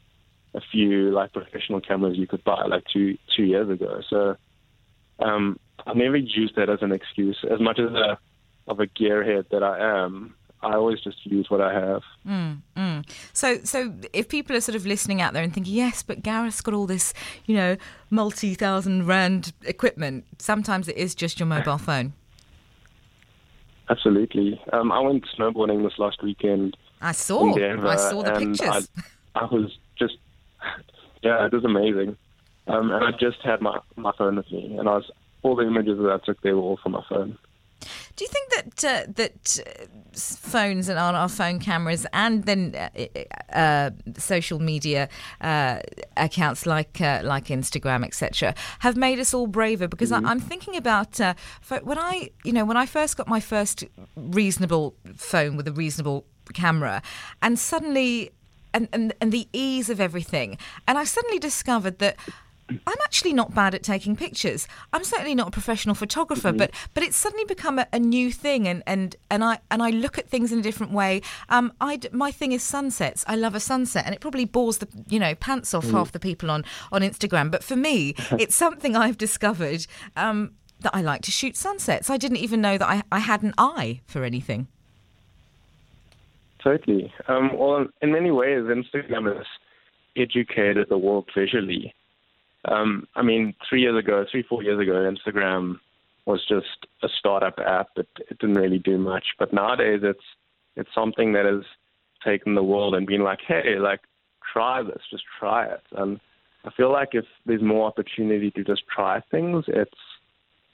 a 0.54 0.60
few 0.60 1.10
like 1.10 1.32
professional 1.32 1.80
cameras 1.80 2.16
you 2.18 2.26
could 2.26 2.44
buy 2.44 2.64
like 2.66 2.84
two 2.92 3.16
two 3.36 3.44
years 3.44 3.68
ago. 3.70 4.02
So 4.08 4.36
um, 5.18 5.58
I 5.86 5.94
never 5.94 6.16
used 6.16 6.56
that 6.56 6.68
as 6.68 6.82
an 6.82 6.92
excuse. 6.92 7.38
As 7.50 7.60
much 7.60 7.78
as 7.78 7.90
a 7.92 8.18
of 8.68 8.80
a 8.80 8.86
gearhead 8.86 9.48
that 9.50 9.62
I 9.62 10.04
am, 10.04 10.34
I 10.62 10.74
always 10.74 11.00
just 11.00 11.26
use 11.26 11.50
what 11.50 11.60
I 11.60 11.72
have. 11.72 12.02
Mm, 12.26 12.62
mm. 12.76 13.08
So, 13.32 13.58
so 13.64 13.92
if 14.12 14.28
people 14.28 14.54
are 14.54 14.60
sort 14.60 14.76
of 14.76 14.86
listening 14.86 15.20
out 15.20 15.32
there 15.32 15.42
and 15.42 15.52
thinking, 15.52 15.74
yes, 15.74 16.02
but 16.04 16.22
Gareth's 16.22 16.60
got 16.60 16.72
all 16.72 16.86
this, 16.86 17.12
you 17.46 17.56
know, 17.56 17.76
multi-thousand 18.10 19.06
rand 19.06 19.52
equipment. 19.64 20.24
Sometimes 20.38 20.86
it 20.86 20.96
is 20.96 21.14
just 21.16 21.40
your 21.40 21.48
mobile 21.48 21.78
phone. 21.78 22.12
Absolutely. 23.90 24.60
Um, 24.72 24.92
I 24.92 25.00
went 25.00 25.24
snowboarding 25.36 25.82
this 25.82 25.98
last 25.98 26.22
weekend. 26.22 26.76
I 27.00 27.12
saw. 27.12 27.52
I 27.52 27.96
saw 27.96 28.22
the 28.22 28.30
pictures. 28.30 28.88
I, 29.34 29.40
I 29.40 29.44
was 29.46 29.76
yeah, 31.22 31.46
it 31.46 31.52
was 31.52 31.64
amazing. 31.64 32.16
Um, 32.66 32.90
and 32.90 33.04
I 33.04 33.10
just 33.12 33.38
had 33.42 33.60
my, 33.60 33.80
my 33.96 34.12
phone 34.16 34.36
with 34.36 34.50
me, 34.52 34.76
and 34.78 34.88
I 34.88 34.96
was 34.96 35.10
all 35.42 35.56
the 35.56 35.66
images 35.66 35.98
that 35.98 36.10
I 36.12 36.24
took 36.24 36.40
there 36.42 36.56
were 36.56 36.62
all 36.62 36.78
from 36.82 36.92
my 36.92 37.02
phone. 37.08 37.38
Do 38.14 38.24
you 38.24 38.28
think 38.28 38.50
that 38.50 38.84
uh, 38.84 39.12
that 39.16 39.58
uh, 39.66 39.84
phones 40.16 40.88
and 40.88 40.98
on 40.98 41.14
our 41.14 41.28
phone 41.28 41.58
cameras 41.58 42.06
and 42.12 42.44
then 42.44 42.74
uh, 42.76 43.52
uh 43.52 43.90
social 44.16 44.60
media 44.60 45.08
uh, 45.40 45.80
accounts 46.16 46.66
like 46.66 47.00
uh, 47.00 47.22
like 47.24 47.46
Instagram, 47.46 48.04
etc., 48.04 48.54
have 48.80 48.96
made 48.96 49.18
us 49.18 49.34
all 49.34 49.46
braver? 49.46 49.88
Because 49.88 50.10
mm-hmm. 50.10 50.26
I, 50.26 50.30
am 50.30 50.40
thinking 50.40 50.76
about 50.76 51.18
when 51.82 51.98
I, 51.98 52.30
you 52.44 52.52
know, 52.52 52.64
when 52.64 52.76
I 52.76 52.86
first 52.86 53.16
got 53.16 53.28
my 53.28 53.40
first 53.40 53.84
reasonable 54.16 54.94
phone 55.16 55.56
with 55.56 55.66
a 55.66 55.72
reasonable 55.72 56.24
camera, 56.52 57.02
and 57.40 57.58
suddenly 57.58 58.30
and, 58.74 58.88
and, 58.92 59.12
and 59.20 59.32
the 59.32 59.48
ease 59.52 59.90
of 59.90 60.00
everything. 60.00 60.58
And 60.86 60.98
I 60.98 61.04
suddenly 61.04 61.38
discovered 61.38 61.98
that 61.98 62.16
I'm 62.68 62.98
actually 63.04 63.32
not 63.32 63.54
bad 63.54 63.74
at 63.74 63.82
taking 63.82 64.16
pictures. 64.16 64.66
I'm 64.92 65.04
certainly 65.04 65.34
not 65.34 65.48
a 65.48 65.50
professional 65.50 65.94
photographer, 65.94 66.48
mm-hmm. 66.48 66.58
but 66.58 66.70
but 66.94 67.02
it's 67.02 67.16
suddenly 67.16 67.44
become 67.44 67.78
a, 67.78 67.86
a, 67.92 67.98
new 67.98 68.32
thing, 68.32 68.68
and, 68.68 68.82
and 68.86 69.16
and 69.30 69.44
I 69.44 69.58
and 69.70 69.82
I 69.82 69.90
look 69.90 70.18
at 70.18 70.28
things 70.28 70.52
in 70.52 70.58
a 70.58 70.62
different 70.62 70.92
way. 70.92 71.22
Um, 71.48 71.72
I 71.80 72.00
my 72.12 72.30
thing 72.30 72.52
is 72.52 72.62
sunsets. 72.62 73.24
I 73.26 73.36
love 73.36 73.54
a 73.54 73.60
sunset, 73.60 74.06
and 74.06 74.14
it 74.14 74.20
probably 74.20 74.44
bores 74.44 74.78
the 74.78 74.88
you 75.08 75.18
know 75.18 75.34
pants 75.34 75.74
off 75.74 75.86
mm. 75.86 75.92
half 75.92 76.12
the 76.12 76.20
people 76.20 76.50
on 76.50 76.64
on 76.90 77.02
Instagram. 77.02 77.50
But 77.50 77.64
for 77.64 77.76
me, 77.76 78.14
it's 78.38 78.54
something 78.54 78.96
I've 78.96 79.18
discovered 79.18 79.86
um, 80.16 80.52
that 80.80 80.94
I 80.94 81.02
like 81.02 81.22
to 81.22 81.30
shoot 81.30 81.56
sunsets. 81.56 82.10
I 82.10 82.16
didn't 82.16 82.38
even 82.38 82.60
know 82.60 82.78
that 82.78 82.88
I, 82.88 83.02
I 83.10 83.18
had 83.18 83.42
an 83.42 83.54
eye 83.58 84.00
for 84.06 84.24
anything. 84.24 84.68
Totally. 86.62 87.12
Um, 87.28 87.58
well, 87.58 87.86
in 88.00 88.12
many 88.12 88.30
ways, 88.30 88.62
Instagram 88.62 89.36
has 89.36 89.46
educated 90.16 90.86
the 90.88 90.98
world 90.98 91.28
visually 91.34 91.94
um, 92.64 93.08
I 93.16 93.22
mean, 93.22 93.54
three 93.68 93.80
years 93.80 93.98
ago, 93.98 94.24
three, 94.30 94.42
four 94.42 94.62
years 94.62 94.80
ago, 94.80 94.92
Instagram 94.92 95.80
was 96.26 96.40
just 96.48 96.86
a 97.02 97.08
startup 97.18 97.58
app. 97.58 97.88
It, 97.96 98.08
it 98.30 98.38
didn't 98.38 98.56
really 98.56 98.78
do 98.78 98.98
much. 98.98 99.24
But 99.38 99.52
nowadays, 99.52 100.00
it's 100.02 100.24
it's 100.76 100.90
something 100.94 101.32
that 101.32 101.44
has 101.44 101.64
taken 102.24 102.54
the 102.54 102.62
world 102.62 102.94
and 102.94 103.06
been 103.06 103.24
like, 103.24 103.40
hey, 103.46 103.78
like, 103.78 104.00
try 104.52 104.82
this, 104.82 105.02
just 105.10 105.24
try 105.38 105.66
it. 105.66 105.82
And 105.92 106.20
I 106.64 106.70
feel 106.70 106.90
like 106.90 107.10
if 107.12 107.24
there's 107.44 107.62
more 107.62 107.86
opportunity 107.86 108.50
to 108.52 108.64
just 108.64 108.82
try 108.94 109.20
things, 109.30 109.64
it's 109.66 109.90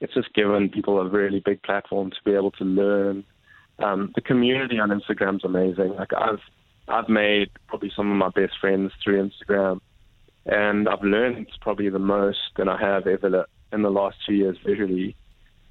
it's 0.01 0.15
just 0.15 0.33
given 0.35 0.69
people 0.69 1.01
a 1.01 1.09
really 1.09 1.41
big 1.41 1.63
platform 1.63 2.11
to 2.11 2.17
be 2.25 2.35
able 2.35 2.53
to 2.53 2.65
learn. 2.65 3.25
Um, 3.79 4.13
the 4.15 4.21
community 4.21 4.79
on 4.79 4.91
Instagram 4.91 5.37
is 5.37 5.45
amazing. 5.45 5.95
Like 5.95 6.13
I've 6.13 6.41
I've 6.89 7.09
made 7.09 7.51
probably 7.67 7.93
some 7.95 8.11
of 8.11 8.17
my 8.17 8.31
best 8.31 8.59
friends 8.59 8.93
through 9.03 9.31
Instagram 9.31 9.81
and 10.49 10.89
I've 10.89 11.03
learned 11.03 11.47
probably 11.61 11.91
the 11.91 11.99
most 11.99 12.39
than 12.57 12.69
I 12.69 12.81
have 12.81 13.07
ever 13.07 13.47
in 13.73 13.83
the 13.83 13.91
last 13.91 14.17
two 14.27 14.33
years 14.33 14.57
visually. 14.65 15.15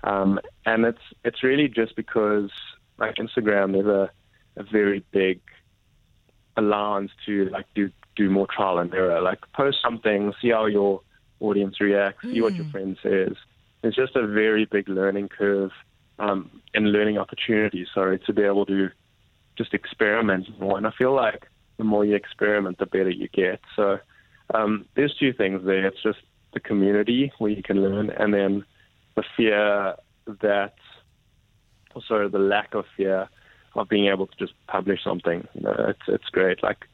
Um, 0.03 0.39
and 0.65 0.85
it's 0.85 1.01
it's 1.25 1.43
really 1.43 1.67
just 1.67 1.95
because 1.95 2.51
like 2.99 3.15
Instagram, 3.15 3.73
there's 3.73 3.87
a, 3.87 4.11
a 4.55 4.63
very 4.63 5.03
big 5.11 5.41
allowance 6.55 7.11
to 7.25 7.49
like 7.49 7.65
do 7.73 7.89
do 8.15 8.29
more 8.29 8.47
trial 8.47 8.77
and 8.77 8.93
error. 8.93 9.19
Like 9.19 9.39
post 9.53 9.79
something, 9.81 10.31
see 10.41 10.51
how 10.51 10.67
your 10.67 11.01
audience 11.39 11.81
reacts, 11.81 12.23
mm. 12.23 12.33
see 12.33 12.41
what 12.41 12.53
your 12.53 12.65
hmm. 12.65 12.71
friend 12.71 12.97
says. 13.01 13.35
It's 13.83 13.95
just 13.95 14.15
a 14.15 14.25
very 14.25 14.65
big 14.65 14.89
learning 14.89 15.29
curve 15.29 15.71
um, 16.19 16.61
and 16.73 16.91
learning 16.91 17.17
opportunities. 17.17 17.87
Sorry, 17.93 18.19
to 18.19 18.33
be 18.33 18.43
able 18.43 18.65
to 18.67 18.89
just 19.57 19.73
experiment 19.73 20.47
more. 20.59 20.77
And 20.77 20.87
I 20.87 20.91
feel 20.97 21.13
like 21.13 21.47
the 21.77 21.83
more 21.83 22.05
you 22.05 22.15
experiment, 22.15 22.77
the 22.77 22.85
better 22.85 23.09
you 23.09 23.27
get. 23.29 23.59
So 23.75 23.99
um, 24.53 24.85
there's 24.95 25.15
two 25.19 25.33
things 25.33 25.61
there. 25.65 25.85
It's 25.85 26.01
just 26.01 26.19
the 26.53 26.59
community 26.59 27.31
where 27.37 27.51
you 27.51 27.63
can 27.63 27.81
learn, 27.81 28.09
and 28.09 28.33
then 28.33 28.65
the 29.15 29.23
fear 29.35 29.95
that, 30.41 30.75
or 31.93 32.01
also 32.01 32.29
the 32.29 32.39
lack 32.39 32.73
of 32.73 32.85
fear 32.95 33.29
of 33.75 33.89
being 33.89 34.07
able 34.07 34.27
to 34.27 34.37
just 34.37 34.53
publish 34.67 35.03
something. 35.03 35.47
You 35.53 35.61
know, 35.61 35.75
it's 35.89 36.07
it's 36.07 36.29
great. 36.31 36.63
Like 36.63 36.85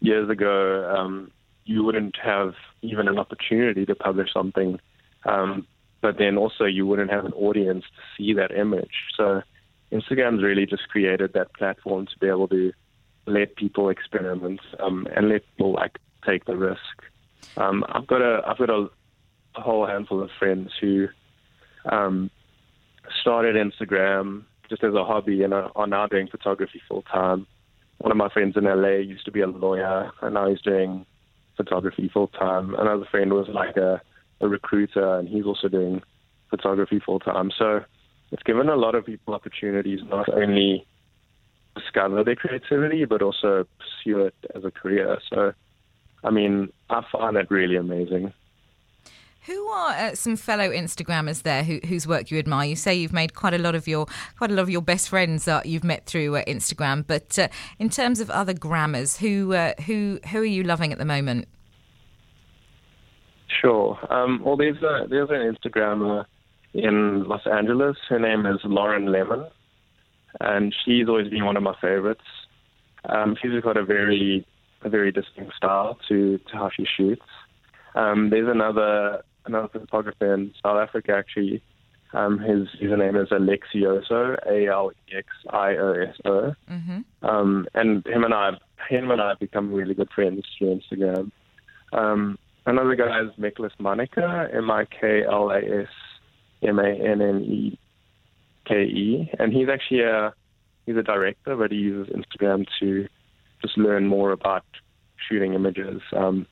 years 0.00 0.30
ago, 0.30 0.94
um, 0.96 1.30
you 1.64 1.84
wouldn't 1.84 2.16
have 2.22 2.54
even 2.82 3.08
an 3.08 3.18
opportunity 3.18 3.86
to 3.86 3.94
publish 3.94 4.32
something, 4.32 4.80
um, 5.24 5.66
but 6.02 6.18
then 6.18 6.36
also 6.36 6.64
you 6.64 6.86
wouldn't 6.86 7.10
have 7.10 7.24
an 7.24 7.32
audience 7.32 7.84
to 7.84 8.02
see 8.16 8.34
that 8.34 8.50
image. 8.50 8.90
So 9.16 9.42
Instagram's 9.90 10.42
really 10.42 10.66
just 10.66 10.88
created 10.88 11.32
that 11.32 11.54
platform 11.54 12.06
to 12.06 12.18
be 12.18 12.26
able 12.26 12.48
to 12.48 12.72
let 13.26 13.56
people 13.56 13.88
experiment 13.88 14.60
um, 14.80 15.06
and 15.14 15.28
let 15.28 15.42
people 15.52 15.72
like 15.72 15.98
take 16.26 16.44
the 16.44 16.56
risk. 16.56 16.80
Um, 17.56 17.84
I've 17.88 18.06
got 18.06 18.20
a 18.20 18.42
I've 18.46 18.58
got 18.58 18.70
a, 18.70 18.90
whole 19.54 19.86
handful 19.86 20.22
of 20.22 20.30
friends 20.38 20.72
who 20.80 21.08
um, 21.84 22.30
started 23.20 23.54
Instagram 23.54 24.44
just 24.70 24.82
as 24.82 24.94
a 24.94 25.04
hobby 25.04 25.42
and 25.42 25.52
are, 25.52 25.70
are 25.76 25.86
now 25.86 26.06
doing 26.06 26.26
photography 26.26 26.80
full 26.88 27.02
time. 27.02 27.46
One 27.98 28.10
of 28.10 28.16
my 28.16 28.30
friends 28.30 28.56
in 28.56 28.64
LA 28.64 28.96
used 29.04 29.26
to 29.26 29.30
be 29.30 29.42
a 29.42 29.46
lawyer, 29.46 30.10
and 30.22 30.34
now 30.34 30.48
he's 30.48 30.62
doing 30.62 31.04
photography 31.56 32.10
full 32.12 32.28
time. 32.28 32.74
Another 32.74 33.04
friend 33.10 33.34
was 33.34 33.46
like 33.48 33.76
a, 33.76 34.00
a 34.42 34.48
recruiter, 34.48 35.18
and 35.18 35.28
he's 35.28 35.46
also 35.46 35.68
doing 35.68 36.02
photography 36.50 37.00
full 37.00 37.20
time. 37.20 37.50
So 37.56 37.84
it's 38.30 38.42
given 38.42 38.68
a 38.68 38.76
lot 38.76 38.94
of 38.94 39.06
people 39.06 39.34
opportunities 39.34 40.00
not 40.08 40.28
only 40.28 40.86
to 41.74 41.80
discover 41.80 42.22
their 42.24 42.36
creativity, 42.36 43.04
but 43.06 43.22
also 43.22 43.66
pursue 43.78 44.20
it 44.26 44.34
as 44.54 44.64
a 44.64 44.70
career. 44.70 45.18
So 45.30 45.52
I 46.24 46.30
mean, 46.30 46.72
I 46.90 47.02
find 47.10 47.36
it 47.36 47.50
really 47.50 47.76
amazing. 47.76 48.32
Who 49.46 49.66
are 49.66 49.90
uh, 49.90 50.14
some 50.14 50.36
fellow 50.36 50.70
Instagrammers 50.70 51.42
there 51.42 51.64
who, 51.64 51.80
whose 51.88 52.06
work 52.06 52.30
you 52.30 52.38
admire? 52.38 52.68
You 52.68 52.76
say 52.76 52.94
you've 52.94 53.12
made 53.12 53.34
quite 53.34 53.54
a 53.54 53.58
lot 53.58 53.74
of 53.74 53.88
your 53.88 54.06
quite 54.38 54.52
a 54.52 54.54
lot 54.54 54.62
of 54.62 54.70
your 54.70 54.82
best 54.82 55.08
friends 55.08 55.48
uh, 55.48 55.62
you've 55.64 55.82
met 55.82 56.06
through 56.06 56.36
uh, 56.36 56.44
Instagram, 56.44 57.04
but 57.04 57.36
uh, 57.38 57.48
in 57.80 57.90
terms 57.90 58.20
of 58.20 58.30
other 58.30 58.54
grammars, 58.54 59.16
who 59.16 59.52
uh, 59.52 59.72
who 59.86 60.20
who 60.30 60.38
are 60.38 60.44
you 60.44 60.62
loving 60.62 60.92
at 60.92 60.98
the 60.98 61.04
moment? 61.04 61.48
Sure. 63.62 63.96
Um, 64.12 64.42
well, 64.44 64.56
there's 64.56 64.82
a, 64.82 65.06
there's 65.08 65.30
an 65.30 65.54
Instagrammer 65.54 66.24
in 66.74 67.24
Los 67.28 67.46
Angeles. 67.46 67.96
Her 68.08 68.18
name 68.18 68.44
is 68.44 68.58
Lauren 68.64 69.12
Lemon, 69.12 69.46
and 70.40 70.74
she's 70.84 71.08
always 71.08 71.28
been 71.28 71.44
one 71.44 71.56
of 71.56 71.62
my 71.62 71.74
favorites. 71.80 72.24
Um, 73.08 73.36
she's 73.40 73.62
got 73.62 73.76
a 73.76 73.84
very 73.84 74.46
a 74.84 74.88
very 74.88 75.12
distinct 75.12 75.54
style 75.54 75.96
to, 76.08 76.38
to 76.38 76.52
how 76.54 76.70
she 76.76 76.84
shoots. 76.96 77.22
Um, 77.94 78.30
there's 78.30 78.48
another 78.48 79.22
another 79.46 79.68
photographer 79.68 80.34
in 80.34 80.52
South 80.62 80.78
Africa 80.78 81.12
actually. 81.16 81.62
Um, 82.14 82.38
his 82.38 82.68
username 82.80 83.22
is 83.22 83.30
Alexioso, 83.30 84.36
A 84.46 84.66
L 84.66 84.90
E 84.90 85.16
X 85.16 85.28
I 85.50 85.76
O 85.76 85.92
S 85.92 86.16
O. 86.24 86.54
Mm-hmm. 86.70 87.26
Um, 87.26 87.66
and 87.74 88.04
him 88.06 88.24
and 88.24 88.34
I, 88.34 88.50
him 88.88 89.10
and 89.10 89.20
I 89.20 89.30
have 89.30 89.38
become 89.38 89.72
really 89.72 89.94
good 89.94 90.10
friends 90.14 90.44
through 90.58 90.80
Instagram. 90.80 91.30
Um, 91.92 92.38
another 92.66 92.94
guy 92.94 93.20
is 93.22 93.30
Miklas 93.38 93.76
Manneke, 93.80 94.54
M 94.54 94.70
I 94.70 94.84
K 94.86 95.24
L 95.24 95.50
A 95.50 95.58
S 95.58 95.88
M 96.62 96.78
A 96.78 96.88
N 96.88 97.20
N 97.20 97.42
E 97.42 97.78
K 98.66 98.82
E, 98.82 99.30
and 99.38 99.52
he's 99.52 99.68
actually 99.68 100.02
a 100.02 100.32
he's 100.86 100.96
a 100.96 101.02
director, 101.02 101.56
but 101.56 101.70
he 101.70 101.78
uses 101.78 102.14
Instagram 102.14 102.66
to 102.80 103.06
just 103.60 103.78
learn 103.78 104.06
more 104.06 104.32
about 104.32 104.64
shooting 105.28 105.54
images. 105.54 106.02
Um, 106.16 106.46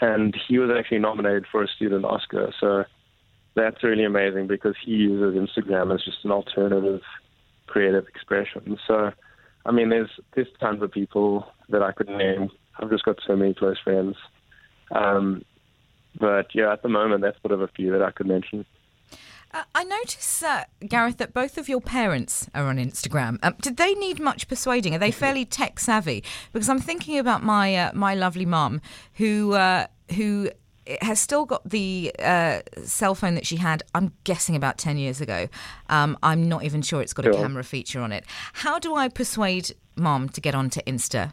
and 0.00 0.36
he 0.48 0.58
was 0.58 0.70
actually 0.76 0.98
nominated 0.98 1.46
for 1.50 1.62
a 1.62 1.68
student 1.68 2.04
Oscar. 2.04 2.52
So 2.60 2.84
that's 3.54 3.82
really 3.82 4.04
amazing 4.04 4.46
because 4.46 4.74
he 4.84 4.92
uses 4.92 5.34
Instagram 5.34 5.94
as 5.94 6.04
just 6.04 6.24
an 6.24 6.30
alternative 6.30 7.00
creative 7.66 8.06
expression. 8.06 8.78
So, 8.86 9.10
I 9.64 9.72
mean, 9.72 9.90
there's 9.90 10.10
there's 10.34 10.48
tons 10.60 10.82
of 10.82 10.92
people 10.92 11.46
that 11.68 11.82
I 11.82 11.92
could 11.92 12.08
name. 12.08 12.50
I've 12.78 12.90
just 12.90 13.04
got 13.04 13.18
so 13.26 13.36
many 13.36 13.54
close 13.54 13.78
friends. 13.82 14.16
Um, 14.92 15.44
but 16.18 16.54
yeah, 16.54 16.72
at 16.72 16.82
the 16.82 16.88
moment, 16.88 17.22
that's 17.22 17.40
sort 17.42 17.52
of 17.52 17.60
a 17.60 17.68
few 17.68 17.92
that 17.92 18.02
I 18.02 18.10
could 18.10 18.26
mention. 18.26 18.64
Uh, 19.52 19.62
I 19.74 19.84
notice, 19.84 20.42
uh, 20.42 20.64
Gareth, 20.86 21.16
that 21.18 21.32
both 21.32 21.56
of 21.56 21.68
your 21.68 21.80
parents 21.80 22.48
are 22.54 22.66
on 22.66 22.76
Instagram. 22.76 23.38
Um, 23.42 23.54
did 23.62 23.78
they 23.78 23.94
need 23.94 24.20
much 24.20 24.46
persuading? 24.46 24.94
Are 24.94 24.98
they 24.98 25.10
fairly 25.10 25.46
tech 25.46 25.80
savvy? 25.80 26.22
Because 26.52 26.68
I'm 26.68 26.80
thinking 26.80 27.18
about 27.18 27.42
my 27.42 27.74
uh, 27.74 27.90
my 27.94 28.14
lovely 28.14 28.44
mum, 28.44 28.82
who 29.14 29.54
uh, 29.54 29.86
who 30.14 30.50
has 31.00 31.18
still 31.18 31.46
got 31.46 31.68
the 31.68 32.12
uh, 32.18 32.60
cell 32.84 33.14
phone 33.14 33.36
that 33.36 33.46
she 33.46 33.56
had. 33.56 33.82
I'm 33.94 34.12
guessing 34.24 34.54
about 34.54 34.76
ten 34.76 34.98
years 34.98 35.22
ago. 35.22 35.48
Um, 35.88 36.18
I'm 36.22 36.46
not 36.46 36.64
even 36.64 36.82
sure 36.82 37.00
it's 37.00 37.14
got 37.14 37.26
a 37.26 37.32
camera 37.32 37.64
feature 37.64 38.00
on 38.00 38.12
it. 38.12 38.24
How 38.52 38.78
do 38.78 38.96
I 38.96 39.08
persuade 39.08 39.74
mom 39.96 40.28
to 40.30 40.42
get 40.42 40.54
onto 40.54 40.80
Insta? 40.82 41.32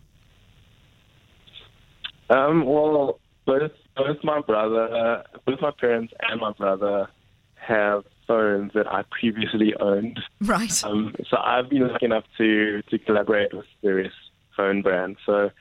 Um, 2.30 2.66
well, 2.66 3.20
both 3.46 3.72
both 3.96 4.18
my 4.24 4.42
brother, 4.42 5.24
both 5.46 5.62
my 5.62 5.72
parents, 5.72 6.14
and 6.30 6.42
my 6.42 6.52
brother 6.52 7.08
have 7.56 8.04
phones 8.28 8.72
that 8.74 8.88
I 8.88 9.04
previously 9.10 9.74
owned. 9.80 10.20
Right. 10.42 10.84
Um, 10.84 11.16
so 11.30 11.38
I've 11.38 11.70
been 11.70 11.88
lucky 11.88 12.06
enough 12.06 12.26
to 12.38 12.82
to 12.84 13.00
collaborate 13.00 13.54
with 13.54 13.66
various 13.84 14.14
phone 14.56 14.82
brands. 14.82 15.20
So 15.26 15.52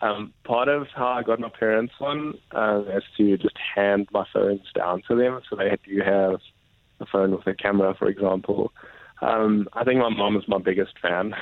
um, 0.00 0.32
part 0.44 0.68
of 0.68 0.86
how 0.94 1.08
I 1.08 1.22
got 1.22 1.40
my 1.40 1.50
parents 1.50 1.92
one 1.98 2.34
uh, 2.52 2.82
is 2.96 3.04
to 3.16 3.36
just 3.36 3.56
hand 3.74 4.08
my 4.12 4.24
phones 4.32 4.62
down 4.74 5.02
to 5.08 5.14
them, 5.14 5.40
so 5.48 5.56
they 5.56 5.76
do 5.86 6.00
have 6.02 6.40
a 7.00 7.06
phone 7.06 7.32
with 7.32 7.46
a 7.46 7.54
camera, 7.54 7.94
for 7.98 8.08
example. 8.08 8.72
Um, 9.22 9.68
I 9.74 9.84
think 9.84 10.00
my 10.00 10.08
mom 10.08 10.36
is 10.36 10.44
my 10.48 10.58
biggest 10.58 10.98
fan. 11.00 11.34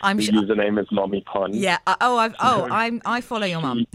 I'm 0.00 0.16
the 0.18 0.22
sure- 0.24 0.34
username 0.34 0.80
is 0.80 0.90
Mommy 0.90 1.22
Pon. 1.26 1.52
Yeah. 1.52 1.78
Uh, 1.86 1.96
oh, 2.00 2.16
I've, 2.16 2.34
oh, 2.40 2.66
I'm. 2.70 3.02
I 3.04 3.20
follow 3.20 3.46
your 3.46 3.60
mum. 3.60 3.86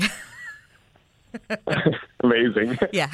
Amazing. 2.24 2.78
yeah. 2.92 3.12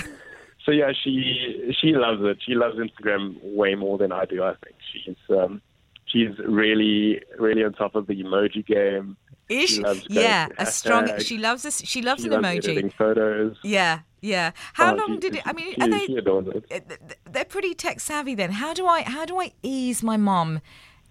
So 0.66 0.72
yeah, 0.72 0.92
she 1.04 1.74
she 1.80 1.94
loves 1.94 2.22
it. 2.24 2.38
She 2.46 2.54
loves 2.54 2.78
Instagram 2.78 3.38
way 3.56 3.76
more 3.76 3.98
than 3.98 4.12
I 4.12 4.26
do. 4.26 4.44
I 4.44 4.54
think 4.64 4.76
she's 4.92 5.16
um, 5.30 5.62
she's 6.06 6.38
really 6.40 7.22
really 7.40 7.64
on 7.64 7.74
top 7.74 7.96
of 7.96 8.08
the 8.08 8.22
emoji 8.24 8.66
game. 8.66 9.18
Is 9.48 9.72
She 9.72 9.80
loves 9.82 10.06
yeah, 10.10 10.48
a 10.60 10.66
strong. 10.68 11.10
She 11.20 11.38
loves 11.38 11.66
us. 11.66 11.82
She 11.84 12.02
loves 12.04 12.22
She 12.22 12.28
an 12.28 12.42
loves 12.42 12.60
emoji. 12.68 12.94
photos. 12.94 13.58
Yeah, 13.64 14.02
yeah. 14.22 14.52
How 14.74 14.94
Oh, 14.94 14.98
long 14.98 15.14
she- 15.14 15.20
did 15.22 15.36
it? 15.38 15.42
I 15.48 15.54
mean, 15.54 15.74
she, 15.74 15.82
are 15.82 15.88
they? 15.90 16.06
she 16.06 16.18
adores 16.18 16.48
it. 16.54 16.70
th- 16.70 16.84
th- 16.88 17.00
They're 17.32 17.46
pretty 17.46 17.74
tech 17.74 18.00
savvy. 18.00 18.36
Then 18.36 18.52
how 18.52 18.74
do 18.76 18.86
I? 18.86 19.02
How 19.02 19.26
do 19.26 19.40
I 19.42 19.54
ease 19.64 20.04
my 20.04 20.18
mum 20.18 20.62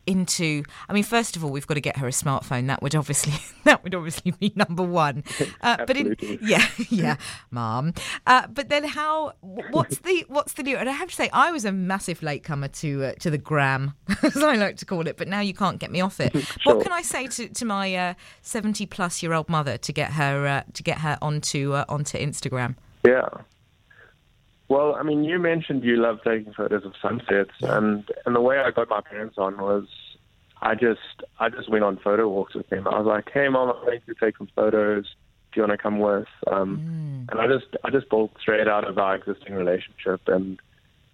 into? 0.09 0.65
I 0.89 0.93
mean, 0.93 1.05
first 1.05 1.37
of 1.37 1.45
all, 1.45 1.51
we've 1.51 1.67
got 1.67 1.75
to 1.75 1.81
get 1.81 1.99
her 1.99 2.09
a 2.09 2.11
smartphone. 2.11 2.67
That 2.67 2.83
would 2.83 2.95
obviously 2.95 3.35
that 3.65 3.85
would 3.85 3.95
obviously 3.95 4.33
be 4.33 4.53
number 4.57 4.83
one. 4.83 5.25
Uh, 5.61 5.85
but 5.87 5.97
in, 5.97 6.17
yeah, 6.41 6.67
yeah, 6.89 7.17
mom 7.51 7.93
Uh, 8.27 8.47
but 8.47 8.69
then 8.69 8.85
how? 8.85 9.33
What's 9.41 9.99
the 9.99 10.25
what's 10.29 10.53
the 10.53 10.63
new? 10.63 10.77
And 10.77 10.89
I 10.89 10.93
have 10.93 11.09
to 11.09 11.15
say, 11.15 11.29
I 11.33 11.51
was 11.51 11.65
a 11.65 11.73
massive 11.73 12.23
latecomer 12.23 12.69
to 12.69 13.05
uh, 13.07 13.13
to 13.21 13.31
the 13.31 13.39
gram, 13.39 13.95
as 14.23 14.37
I 14.37 14.55
like 14.55 14.77
to 14.79 14.85
call 14.85 15.07
it. 15.09 15.17
But 15.17 15.29
now 15.29 15.41
you 15.41 15.55
can't 15.55 15.79
get 15.79 15.91
me 15.91 16.01
off 16.01 16.21
it. 16.21 16.35
What 16.65 16.83
can 16.83 16.93
I 16.93 17.03
say 17.03 17.27
to, 17.27 17.49
to 17.49 17.65
my 17.65 17.95
uh, 17.95 18.15
seventy 18.43 18.87
plus 18.87 19.23
year 19.23 19.33
old 19.33 19.49
mother 19.49 19.79
to 19.79 19.93
get 19.93 20.13
her 20.13 20.47
uh, 20.47 20.63
to 20.73 20.83
get 20.83 20.99
her 20.99 21.19
onto 21.21 21.73
uh, 21.73 21.85
onto 21.89 22.19
Instagram? 22.19 22.77
Yeah. 23.05 23.29
Well, 24.69 24.95
I 24.95 25.03
mean, 25.03 25.25
you 25.25 25.39
mentioned 25.39 25.83
you 25.83 25.97
love 25.97 26.19
taking 26.25 26.53
photos 26.53 26.85
of 26.85 26.93
sunsets, 27.01 27.53
and 27.63 28.05
and 28.27 28.37
the 28.37 28.41
way 28.41 28.59
I 28.59 28.71
got 28.71 28.91
my 28.91 29.01
parents 29.01 29.37
on 29.39 29.57
was, 29.59 29.87
I 30.61 30.75
just 30.75 31.01
I 31.41 31.49
just 31.49 31.71
went 31.71 31.85
on 31.85 31.97
photo 31.99 32.29
walks 32.29 32.55
with 32.55 32.69
them. 32.69 32.87
I 32.87 32.99
was 32.99 33.07
like, 33.07 33.31
"Hey, 33.33 33.49
mom, 33.49 33.71
I'm 33.71 33.85
going 33.85 34.01
to 34.07 34.15
take 34.15 34.37
some 34.37 34.49
photos. 34.55 35.05
Do 35.53 35.61
you 35.61 35.63
want 35.67 35.73
to 35.73 35.83
come 35.83 35.99
with?" 35.99 36.29
Um, 36.51 37.27
And 37.31 37.41
I 37.41 37.47
just 37.47 37.67
I 37.85 37.91
just 37.91 38.11
built 38.11 38.33
straight 38.41 38.69
out 38.69 38.87
of 38.87 38.99
our 38.99 39.15
existing 39.15 39.55
relationship, 39.55 40.21
and 40.27 40.59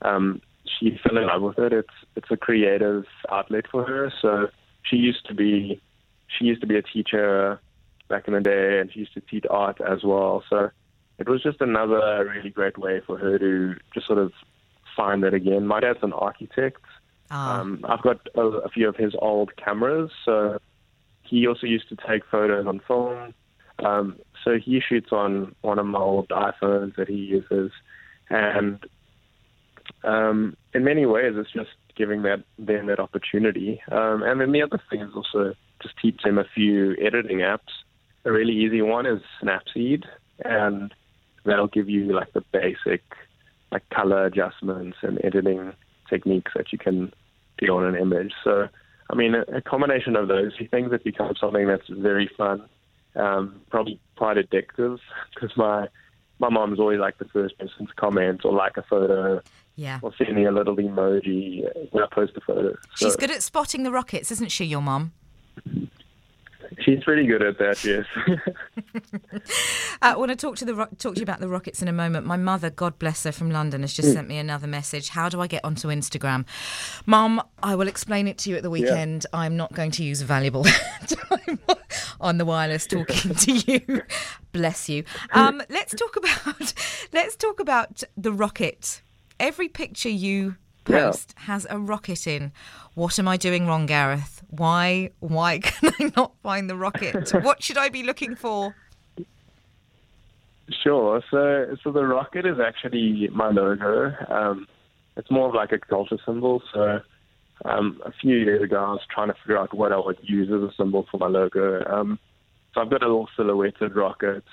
um, 0.03 0.41
she 0.67 0.99
fell 1.03 1.17
in 1.19 1.27
love 1.27 1.43
with 1.43 1.59
it. 1.59 1.73
It's 1.73 1.97
it's 2.17 2.31
a 2.31 2.37
creative 2.37 3.05
outlet 3.31 3.67
for 3.71 3.85
her. 3.85 4.13
So 4.21 4.49
she 4.83 4.97
used 4.97 5.27
to 5.27 5.35
be 5.35 5.81
she 6.27 6.45
used 6.47 6.61
to 6.63 6.67
be 6.67 6.77
a 6.77 6.83
teacher 6.83 7.61
back 8.09 8.27
in 8.27 8.35
the 8.35 8.41
day, 8.41 8.81
and 8.81 8.93
she 8.93 9.01
used 9.01 9.15
to 9.15 9.21
teach 9.21 9.45
art 9.49 9.81
as 9.81 10.03
well. 10.03 10.43
So 10.51 10.71
it 11.19 11.29
was 11.29 11.43
just 11.43 11.61
another 11.61 12.29
really 12.35 12.51
great 12.51 12.79
way 12.79 13.01
for 13.07 13.17
her 13.19 13.39
to 13.39 13.75
just 13.93 14.07
sort 14.07 14.19
of 14.19 14.33
find 14.97 15.23
that 15.23 15.35
again. 15.35 15.67
My 15.67 15.81
dad's 15.81 16.01
an 16.03 16.13
architect. 16.13 16.83
Ah. 17.31 17.61
Um, 17.61 17.85
I've 17.89 18.03
got 18.03 18.21
a, 18.35 18.41
a 18.41 18.69
few 18.69 18.89
of 18.89 18.97
his 18.97 19.15
old 19.19 19.57
cameras, 19.57 20.11
so 20.25 20.59
he 21.23 21.47
also 21.47 21.67
used 21.67 21.89
to 21.89 21.97
take 21.97 22.23
photos 22.31 22.67
on 22.67 22.81
film. 22.87 23.35
Um, 23.85 24.19
so 24.45 24.59
he 24.63 24.81
shoots 24.81 25.09
on 25.11 25.55
one 25.63 25.79
of 25.79 25.87
my 25.87 25.99
old 25.99 26.29
iPhones 26.29 26.95
that 26.97 27.09
he 27.09 27.15
uses, 27.15 27.73
and 28.31 28.79
um, 30.05 30.57
in 30.75 30.85
many 30.85 31.07
ways, 31.07 31.33
it's 31.37 31.51
just 31.51 31.71
giving 31.97 32.23
that 32.23 32.45
them 32.59 32.87
that 32.87 33.01
opportunity. 33.01 33.81
Um, 33.91 34.23
and 34.23 34.41
then 34.41 34.53
the 34.53 34.63
other 34.63 34.81
thing 34.91 35.01
is 35.01 35.11
also 35.15 35.55
just 35.83 35.95
teach 36.01 36.21
them 36.23 36.39
a 36.39 36.45
few 36.55 36.95
editing 37.01 37.39
apps. 37.39 37.73
A 38.25 38.33
really 38.33 38.55
easy 38.55 38.81
one 38.83 39.07
is 39.07 39.21
Snapseed, 39.43 40.05
and 40.45 40.95
that'll 41.45 41.69
give 41.69 41.89
you 41.89 42.13
like 42.13 42.33
the 42.33 42.43
basic 42.53 43.03
like 43.73 43.89
color 43.91 44.25
adjustments 44.27 44.99
and 45.03 45.19
editing 45.25 45.73
techniques 46.09 46.53
that 46.55 46.73
you 46.73 46.79
can 46.79 47.13
do 47.59 47.75
on 47.77 47.85
an 47.87 47.97
image. 48.01 48.33
So, 48.45 48.69
I 49.11 49.15
mean, 49.15 49.35
a, 49.35 49.43
a 49.57 49.61
combination 49.61 50.17
of 50.17 50.29
those 50.29 50.57
two 50.57 50.69
things 50.69 50.91
that 50.91 51.03
become 51.05 51.35
something 51.41 51.67
that's 51.67 51.89
very 51.89 52.31
fun, 52.37 52.63
um, 53.17 53.61
probably 53.71 53.99
quite 54.17 54.37
addictive 54.37 54.99
because 55.35 55.57
my 55.57 55.89
my 56.41 56.49
mom's 56.49 56.81
always 56.81 56.99
like 56.99 57.17
the 57.19 57.25
first 57.27 57.57
person 57.59 57.87
to 57.87 57.95
comment 57.95 58.45
or 58.45 58.53
like 58.53 58.77
a 58.77 58.83
photo 58.83 59.41
Yeah. 59.77 60.01
or 60.03 60.13
send 60.17 60.35
me 60.35 60.45
a 60.47 60.51
little 60.53 60.75
emoji 60.77 61.63
when 61.93 62.03
I 62.03 62.07
post 62.13 62.33
a 62.37 62.41
photo. 62.41 62.73
So 62.97 63.07
She's 63.07 63.17
good 63.17 63.31
at 63.31 63.43
spotting 63.43 63.85
the 63.85 63.93
rockets, 63.93 64.33
isn't 64.33 64.51
she, 64.51 64.65
your 64.65 64.83
mum? 64.83 65.13
She's 66.81 67.03
pretty 67.05 67.27
good 67.27 67.43
at 67.43 67.59
that, 67.59 67.85
yes. 67.85 68.07
I 70.03 70.17
want 70.17 70.31
to 70.31 70.37
talk 70.37 70.57
to 70.57 70.65
the 70.65 70.75
talk 70.99 71.15
to 71.15 71.21
you 71.21 71.23
about 71.23 71.41
the 71.41 71.49
rockets 71.49 71.83
in 71.83 71.89
a 71.89 71.93
moment. 71.93 72.27
My 72.27 72.37
mother, 72.37 72.71
God 72.71 72.99
bless 72.99 73.25
her, 73.25 73.33
from 73.33 73.51
London, 73.51 73.83
has 73.83 73.93
just 73.93 74.13
sent 74.13 74.29
me 74.29 74.39
another 74.39 74.67
message. 74.67 75.11
How 75.11 75.29
do 75.29 75.41
I 75.41 75.47
get 75.47 75.65
onto 75.65 75.89
Instagram, 75.89 76.45
Mum? 77.07 77.43
I 77.63 77.75
will 77.75 77.89
explain 77.89 78.29
it 78.29 78.39
to 78.39 78.51
you 78.51 78.57
at 78.57 78.63
the 78.63 78.71
weekend. 78.71 79.27
I'm 79.33 79.57
not 79.57 79.73
going 79.73 79.91
to 79.93 80.05
use 80.05 80.21
valuable 80.23 80.65
time 81.07 81.59
on 82.21 82.39
the 82.39 82.45
wireless 82.45 82.87
talking 82.87 83.35
to 83.35 83.53
you. 83.73 84.03
Bless 84.53 84.89
you. 84.89 85.05
Um, 85.33 85.63
let's 85.69 85.95
talk 85.95 86.17
about 86.17 86.75
let's 87.13 87.37
talk 87.37 87.61
about 87.61 88.03
the 88.17 88.33
rocket. 88.33 89.03
Every 89.41 89.69
picture 89.69 90.09
you 90.09 90.57
Yeah. 90.87 91.07
post 91.07 91.35
has 91.37 91.67
a 91.71 91.79
rocket 91.79 92.27
in. 92.27 92.53
What 92.95 93.19
am 93.19 93.29
I 93.29 93.37
doing 93.37 93.67
wrong, 93.67 93.87
Gareth? 93.87 94.43
Why 94.51 95.11
why 95.21 95.59
can 95.63 95.93
I 95.99 96.13
not 96.17 96.33
find 96.43 96.69
the 96.69 96.77
rocket? 96.77 97.31
what 97.43 97.63
should 97.63 97.79
I 97.79 97.89
be 97.89 98.03
looking 98.03 98.35
for? 98.37 98.75
Sure. 100.83 101.23
So, 101.31 101.77
so 101.83 101.93
the 101.93 102.05
rocket 102.07 102.47
is 102.47 102.57
actually 102.59 103.29
my 103.33 103.51
logo. 103.51 104.13
Um, 104.29 104.67
it's 105.17 105.31
more 105.31 105.49
of 105.49 105.55
like 105.55 105.73
a 105.73 105.79
culture 105.79 106.19
symbol. 106.25 106.63
So, 106.73 107.01
um, 107.65 108.01
a 108.05 108.13
few 108.13 108.37
years 108.37 108.63
ago, 108.63 108.77
I 108.77 108.91
was 108.93 109.03
trying 109.13 109.29
to 109.29 109.35
figure 109.35 109.59
out 109.59 109.75
what 109.75 109.93
I 109.93 109.99
would 109.99 110.19
use 110.23 110.49
as 110.49 110.63
a 110.63 110.75
symbol 110.77 111.07
for 111.11 111.19
my 111.19 111.27
logo. 111.27 111.85
Um, 111.85 112.19
so, 112.75 112.81
I've 112.81 112.91
got 112.91 113.03
a 113.03 113.07
little 113.07 113.29
silhouetted 113.37 113.95
rocket, 113.95 114.45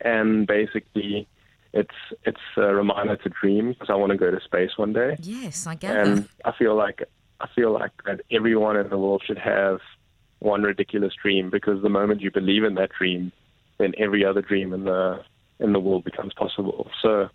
and 0.00 0.46
basically, 0.46 1.26
it's 1.74 1.94
it's 2.22 2.40
a 2.56 2.72
reminder 2.74 3.16
to 3.16 3.28
dream 3.28 3.72
because 3.72 3.90
I 3.90 3.96
want 3.96 4.12
to 4.12 4.16
go 4.16 4.30
to 4.30 4.40
space 4.40 4.70
one 4.76 4.92
day. 4.92 5.16
Yes, 5.20 5.66
I 5.66 5.74
gather. 5.74 6.00
And 6.00 6.28
I 6.44 6.52
feel 6.52 6.76
like 6.76 7.02
I 7.40 7.48
feel 7.54 7.72
like 7.72 7.90
that 8.06 8.20
everyone 8.30 8.76
in 8.76 8.88
the 8.88 8.96
world 8.96 9.22
should 9.26 9.38
have 9.38 9.80
one 10.38 10.62
ridiculous 10.62 11.12
dream 11.20 11.50
because 11.50 11.82
the 11.82 11.88
moment 11.88 12.20
you 12.20 12.30
believe 12.30 12.62
in 12.62 12.74
that 12.76 12.90
dream, 12.96 13.32
then 13.78 13.92
every 13.98 14.24
other 14.24 14.40
dream 14.40 14.72
in 14.72 14.84
the 14.84 15.24
in 15.58 15.72
the 15.72 15.80
world 15.80 16.04
becomes 16.04 16.32
possible. 16.34 16.90
So 17.02 17.28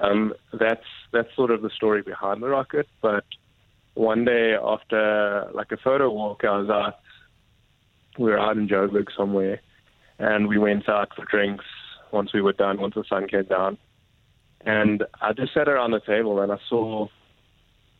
um, 0.00 0.32
that's 0.52 0.86
that's 1.12 1.34
sort 1.34 1.50
of 1.50 1.62
the 1.62 1.70
story 1.70 2.02
behind 2.02 2.42
the 2.42 2.48
rocket. 2.48 2.86
But 3.02 3.24
one 3.94 4.24
day 4.24 4.54
after 4.54 5.50
like 5.54 5.72
a 5.72 5.76
photo 5.76 6.08
walk, 6.08 6.44
I 6.44 6.56
was 6.56 6.70
out. 6.70 7.00
We 8.16 8.30
were 8.30 8.38
out 8.38 8.56
in 8.56 8.68
Joburg 8.68 9.08
somewhere, 9.16 9.60
and 10.20 10.46
we 10.46 10.56
went 10.56 10.88
out 10.88 11.10
for 11.16 11.24
drinks. 11.24 11.64
Once 12.12 12.32
we 12.32 12.40
were 12.40 12.52
done, 12.52 12.80
once 12.80 12.94
the 12.94 13.04
sun 13.08 13.26
came 13.28 13.44
down, 13.44 13.78
and 14.62 15.04
I 15.20 15.32
just 15.32 15.54
sat 15.54 15.68
around 15.68 15.90
the 15.92 16.00
table 16.00 16.40
and 16.40 16.52
I 16.52 16.58
saw 16.68 17.08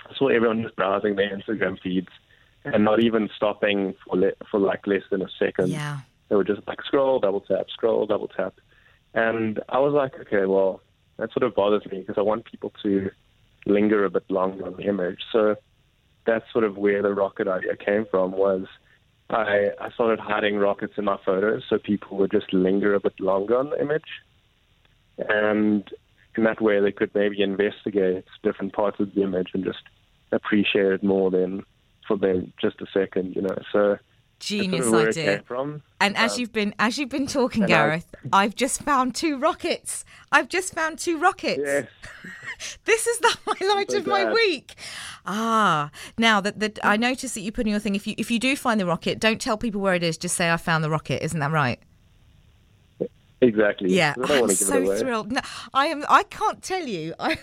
I 0.08 0.14
saw 0.16 0.28
everyone 0.28 0.62
just 0.62 0.76
browsing 0.76 1.16
their 1.16 1.36
Instagram 1.36 1.80
feeds 1.80 2.08
and 2.64 2.84
not 2.84 3.00
even 3.00 3.28
stopping 3.36 3.94
for 4.04 4.16
le- 4.16 4.32
for 4.50 4.58
like 4.60 4.86
less 4.86 5.02
than 5.10 5.22
a 5.22 5.28
second. 5.38 5.68
yeah. 5.68 6.00
They 6.28 6.34
were 6.34 6.44
just 6.44 6.66
like 6.66 6.82
scroll, 6.82 7.20
double 7.20 7.40
tap, 7.40 7.66
scroll, 7.70 8.06
double 8.06 8.28
tap, 8.28 8.54
and 9.14 9.60
I 9.68 9.78
was 9.78 9.92
like, 9.92 10.18
okay, 10.20 10.44
well, 10.46 10.80
that 11.18 11.32
sort 11.32 11.44
of 11.44 11.54
bothers 11.54 11.86
me 11.90 12.00
because 12.00 12.18
I 12.18 12.22
want 12.22 12.44
people 12.44 12.72
to 12.82 13.10
linger 13.64 14.04
a 14.04 14.10
bit 14.10 14.28
longer 14.28 14.66
on 14.66 14.74
the 14.76 14.82
image. 14.84 15.20
So 15.32 15.56
that's 16.26 16.44
sort 16.52 16.64
of 16.64 16.76
where 16.76 17.00
the 17.02 17.14
rocket 17.14 17.46
idea 17.48 17.76
came 17.76 18.06
from. 18.10 18.32
Was 18.32 18.66
I 19.30 19.70
I 19.80 19.90
started 19.90 20.20
hiding 20.20 20.56
rockets 20.56 20.94
in 20.96 21.04
my 21.04 21.18
photos 21.24 21.64
so 21.68 21.78
people 21.78 22.16
would 22.18 22.30
just 22.30 22.52
linger 22.52 22.94
a 22.94 23.00
bit 23.00 23.18
longer 23.18 23.56
on 23.56 23.70
the 23.70 23.80
image, 23.80 24.22
and 25.18 25.88
in 26.36 26.44
that 26.44 26.60
way 26.60 26.80
they 26.80 26.92
could 26.92 27.14
maybe 27.14 27.42
investigate 27.42 28.24
different 28.42 28.72
parts 28.72 29.00
of 29.00 29.14
the 29.14 29.22
image 29.22 29.48
and 29.54 29.64
just 29.64 29.82
appreciate 30.32 30.92
it 30.92 31.02
more 31.02 31.30
than 31.30 31.64
for 32.06 32.16
them 32.16 32.52
just 32.60 32.80
a 32.80 32.86
second, 32.92 33.34
you 33.34 33.42
know. 33.42 33.58
So 33.72 33.98
Genius 34.38 34.82
sort 34.84 34.92
where 34.92 35.08
it 35.08 35.16
idea. 35.18 35.42
from. 35.46 35.82
And 36.00 36.16
as 36.16 36.34
Um, 36.34 36.40
you've 36.40 36.52
been 36.52 36.74
as 36.78 36.98
you've 36.98 37.08
been 37.08 37.26
talking, 37.26 37.64
and 37.64 37.72
I- 37.72 37.76
Gareth, 37.76 38.14
I've 38.32 38.54
just 38.54 38.82
found 38.82 39.14
two 39.14 39.38
rockets. 39.38 40.04
I've 40.30 40.48
just 40.48 40.74
found 40.74 40.98
two 40.98 41.18
rockets. 41.18 41.62
Yes. 41.64 41.86
This 42.86 43.06
is 43.06 43.18
the 43.18 43.36
highlight 43.46 43.90
so 43.90 43.98
of 43.98 44.06
my 44.06 44.32
week. 44.32 44.76
Ah, 45.26 45.90
now 46.16 46.40
that 46.40 46.58
that 46.60 46.78
I 46.82 46.96
noticed 46.96 47.34
that 47.34 47.42
you 47.42 47.52
put 47.52 47.66
in 47.66 47.70
your 47.70 47.80
thing. 47.80 47.94
If 47.94 48.06
you 48.06 48.14
if 48.16 48.30
you 48.30 48.38
do 48.38 48.56
find 48.56 48.80
the 48.80 48.86
rocket, 48.86 49.20
don't 49.20 49.38
tell 49.40 49.58
people 49.58 49.80
where 49.82 49.94
it 49.94 50.02
is. 50.02 50.16
Just 50.16 50.36
say 50.36 50.50
I 50.50 50.56
found 50.56 50.82
the 50.82 50.88
rocket. 50.88 51.22
Isn't 51.22 51.40
that 51.40 51.50
right? 51.50 51.78
Exactly. 53.42 53.92
Yeah, 53.92 54.14
I'm 54.16 54.40
want 54.40 54.52
to 54.52 54.56
give 54.56 54.56
so 54.56 54.96
thrilled. 54.96 55.30
No, 55.32 55.40
I 55.74 55.86
am. 55.88 56.04
I 56.08 56.22
can't 56.22 56.62
tell 56.62 56.86
you. 56.86 57.14
I 57.18 57.38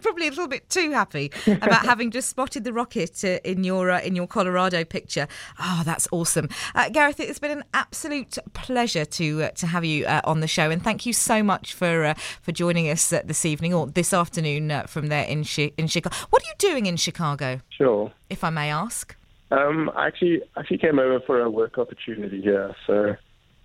probably 0.00 0.26
a 0.26 0.30
little 0.30 0.48
bit 0.48 0.68
too 0.68 0.92
happy 0.92 1.30
about 1.46 1.84
having 1.84 2.10
just 2.10 2.28
spotted 2.28 2.64
the 2.64 2.72
rocket 2.72 3.24
uh, 3.24 3.38
in 3.44 3.64
your 3.64 3.90
uh, 3.90 4.00
in 4.00 4.16
your 4.16 4.26
Colorado 4.26 4.84
picture. 4.84 5.26
Oh, 5.60 5.82
that's 5.84 6.08
awesome, 6.12 6.48
uh, 6.74 6.88
Gareth. 6.88 7.20
It's 7.20 7.38
been 7.38 7.50
an 7.50 7.64
absolute 7.74 8.38
pleasure 8.54 9.04
to 9.04 9.44
uh, 9.44 9.50
to 9.50 9.66
have 9.66 9.84
you 9.84 10.06
uh, 10.06 10.20
on 10.24 10.40
the 10.40 10.48
show, 10.48 10.70
and 10.70 10.82
thank 10.82 11.06
you 11.06 11.12
so 11.12 11.42
much 11.42 11.74
for 11.74 12.04
uh, 12.04 12.14
for 12.42 12.52
joining 12.52 12.88
us 12.88 13.10
this 13.10 13.44
evening 13.44 13.74
or 13.74 13.86
this 13.86 14.12
afternoon 14.12 14.82
from 14.86 15.08
there 15.08 15.24
in 15.24 15.44
Chi- 15.44 15.72
in 15.76 15.86
Chicago. 15.86 16.14
What 16.30 16.42
are 16.42 16.46
you 16.46 16.54
doing 16.58 16.86
in 16.86 16.96
Chicago? 16.96 17.60
Sure, 17.70 18.12
if 18.30 18.44
I 18.44 18.50
may 18.50 18.70
ask. 18.70 19.16
Um, 19.50 19.90
I 19.94 20.06
actually 20.06 20.42
actually 20.56 20.78
came 20.78 20.98
over 20.98 21.20
for 21.20 21.40
a 21.40 21.50
work 21.50 21.76
opportunity 21.76 22.40
here, 22.40 22.74
so 22.86 23.14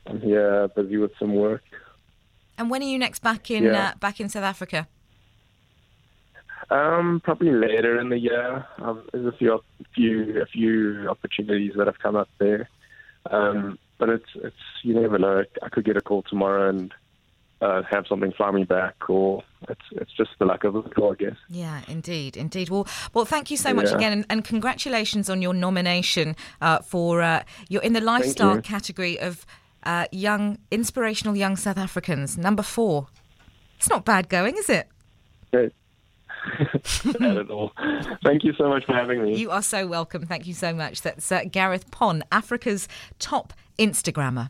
I'm 0.06 0.20
here 0.20 0.68
busy 0.70 0.98
with 0.98 1.12
some 1.18 1.34
work. 1.34 1.64
And 2.58 2.70
when 2.70 2.82
are 2.82 2.86
you 2.86 2.98
next 2.98 3.22
back 3.22 3.52
in 3.52 3.64
yeah. 3.64 3.90
uh, 3.90 3.96
back 4.00 4.20
in 4.20 4.30
South 4.30 4.44
Africa? 4.44 4.88
Um, 6.70 7.22
probably 7.24 7.52
later 7.52 8.00
in 8.00 8.10
the 8.10 8.20
year. 8.20 8.66
Um, 8.80 9.04
there's 9.14 9.26
a 9.26 9.38
few, 9.38 9.54
a 9.54 9.60
few, 9.96 10.42
a 10.42 10.46
few 10.46 11.08
opportunities 11.10 11.74
that 11.78 11.88
have 11.88 12.00
come 12.00 12.16
up 12.16 12.30
there. 12.40 12.70
Um, 13.32 13.80
but 13.98 14.10
it's, 14.10 14.30
it's, 14.36 14.56
you 14.84 15.00
never 15.00 15.18
know. 15.18 15.44
I 15.64 15.70
could 15.70 15.86
get 15.86 15.98
a 15.98 16.02
call 16.02 16.24
tomorrow 16.24 16.70
and 16.70 16.94
uh, 17.62 17.82
have 17.90 18.06
something 18.08 18.32
fly 18.34 18.52
me 18.52 18.64
back, 18.64 19.10
or 19.10 19.44
it's 19.68 19.82
it's 19.92 20.12
just 20.12 20.30
the 20.40 20.46
luck 20.46 20.64
of 20.64 20.74
the 20.74 20.82
draw, 20.84 21.14
I 21.14 21.16
guess. 21.16 21.36
Yeah, 21.50 21.82
indeed, 21.88 22.38
indeed. 22.38 22.70
Well, 22.70 22.88
well, 23.14 23.26
thank 23.26 23.50
you 23.50 23.58
so 23.58 23.74
much 23.74 23.90
yeah. 23.90 23.96
again, 23.98 24.12
and, 24.14 24.26
and, 24.30 24.46
congratulations 24.46 25.30
on 25.30 25.42
your 25.42 25.54
nomination 25.54 26.36
uh, 26.62 26.80
for 26.80 27.22
uh, 27.22 27.44
you're 27.68 27.82
in 27.82 27.94
the 27.94 28.02
lifestyle 28.02 28.62
category 28.62 29.20
of 29.20 29.46
uh, 29.84 30.06
young, 30.12 30.60
inspirational 30.70 31.36
young 31.36 31.56
South 31.56 31.78
Africans, 31.78 32.38
number 32.38 32.64
four. 32.64 33.08
It's 33.78 33.90
not 33.90 34.06
bad 34.06 34.30
going, 34.30 34.58
is 34.58 34.70
it? 34.70 34.88
Great. 35.52 35.74
At 37.22 37.50
all. 37.50 37.74
Thank 38.24 38.44
you 38.44 38.54
so 38.58 38.70
much 38.70 38.86
for 38.86 38.94
having 38.94 39.24
me. 39.24 39.38
You 39.38 39.52
are 39.52 39.62
so 39.62 39.88
welcome. 39.88 40.26
Thank 40.26 40.48
you 40.48 40.54
so 40.54 40.74
much. 40.74 41.02
That's 41.02 41.32
uh, 41.32 41.44
Gareth 41.52 41.92
Pon, 41.92 42.24
Africa's 42.32 42.88
top 43.20 43.54
Instagrammer. 43.78 44.50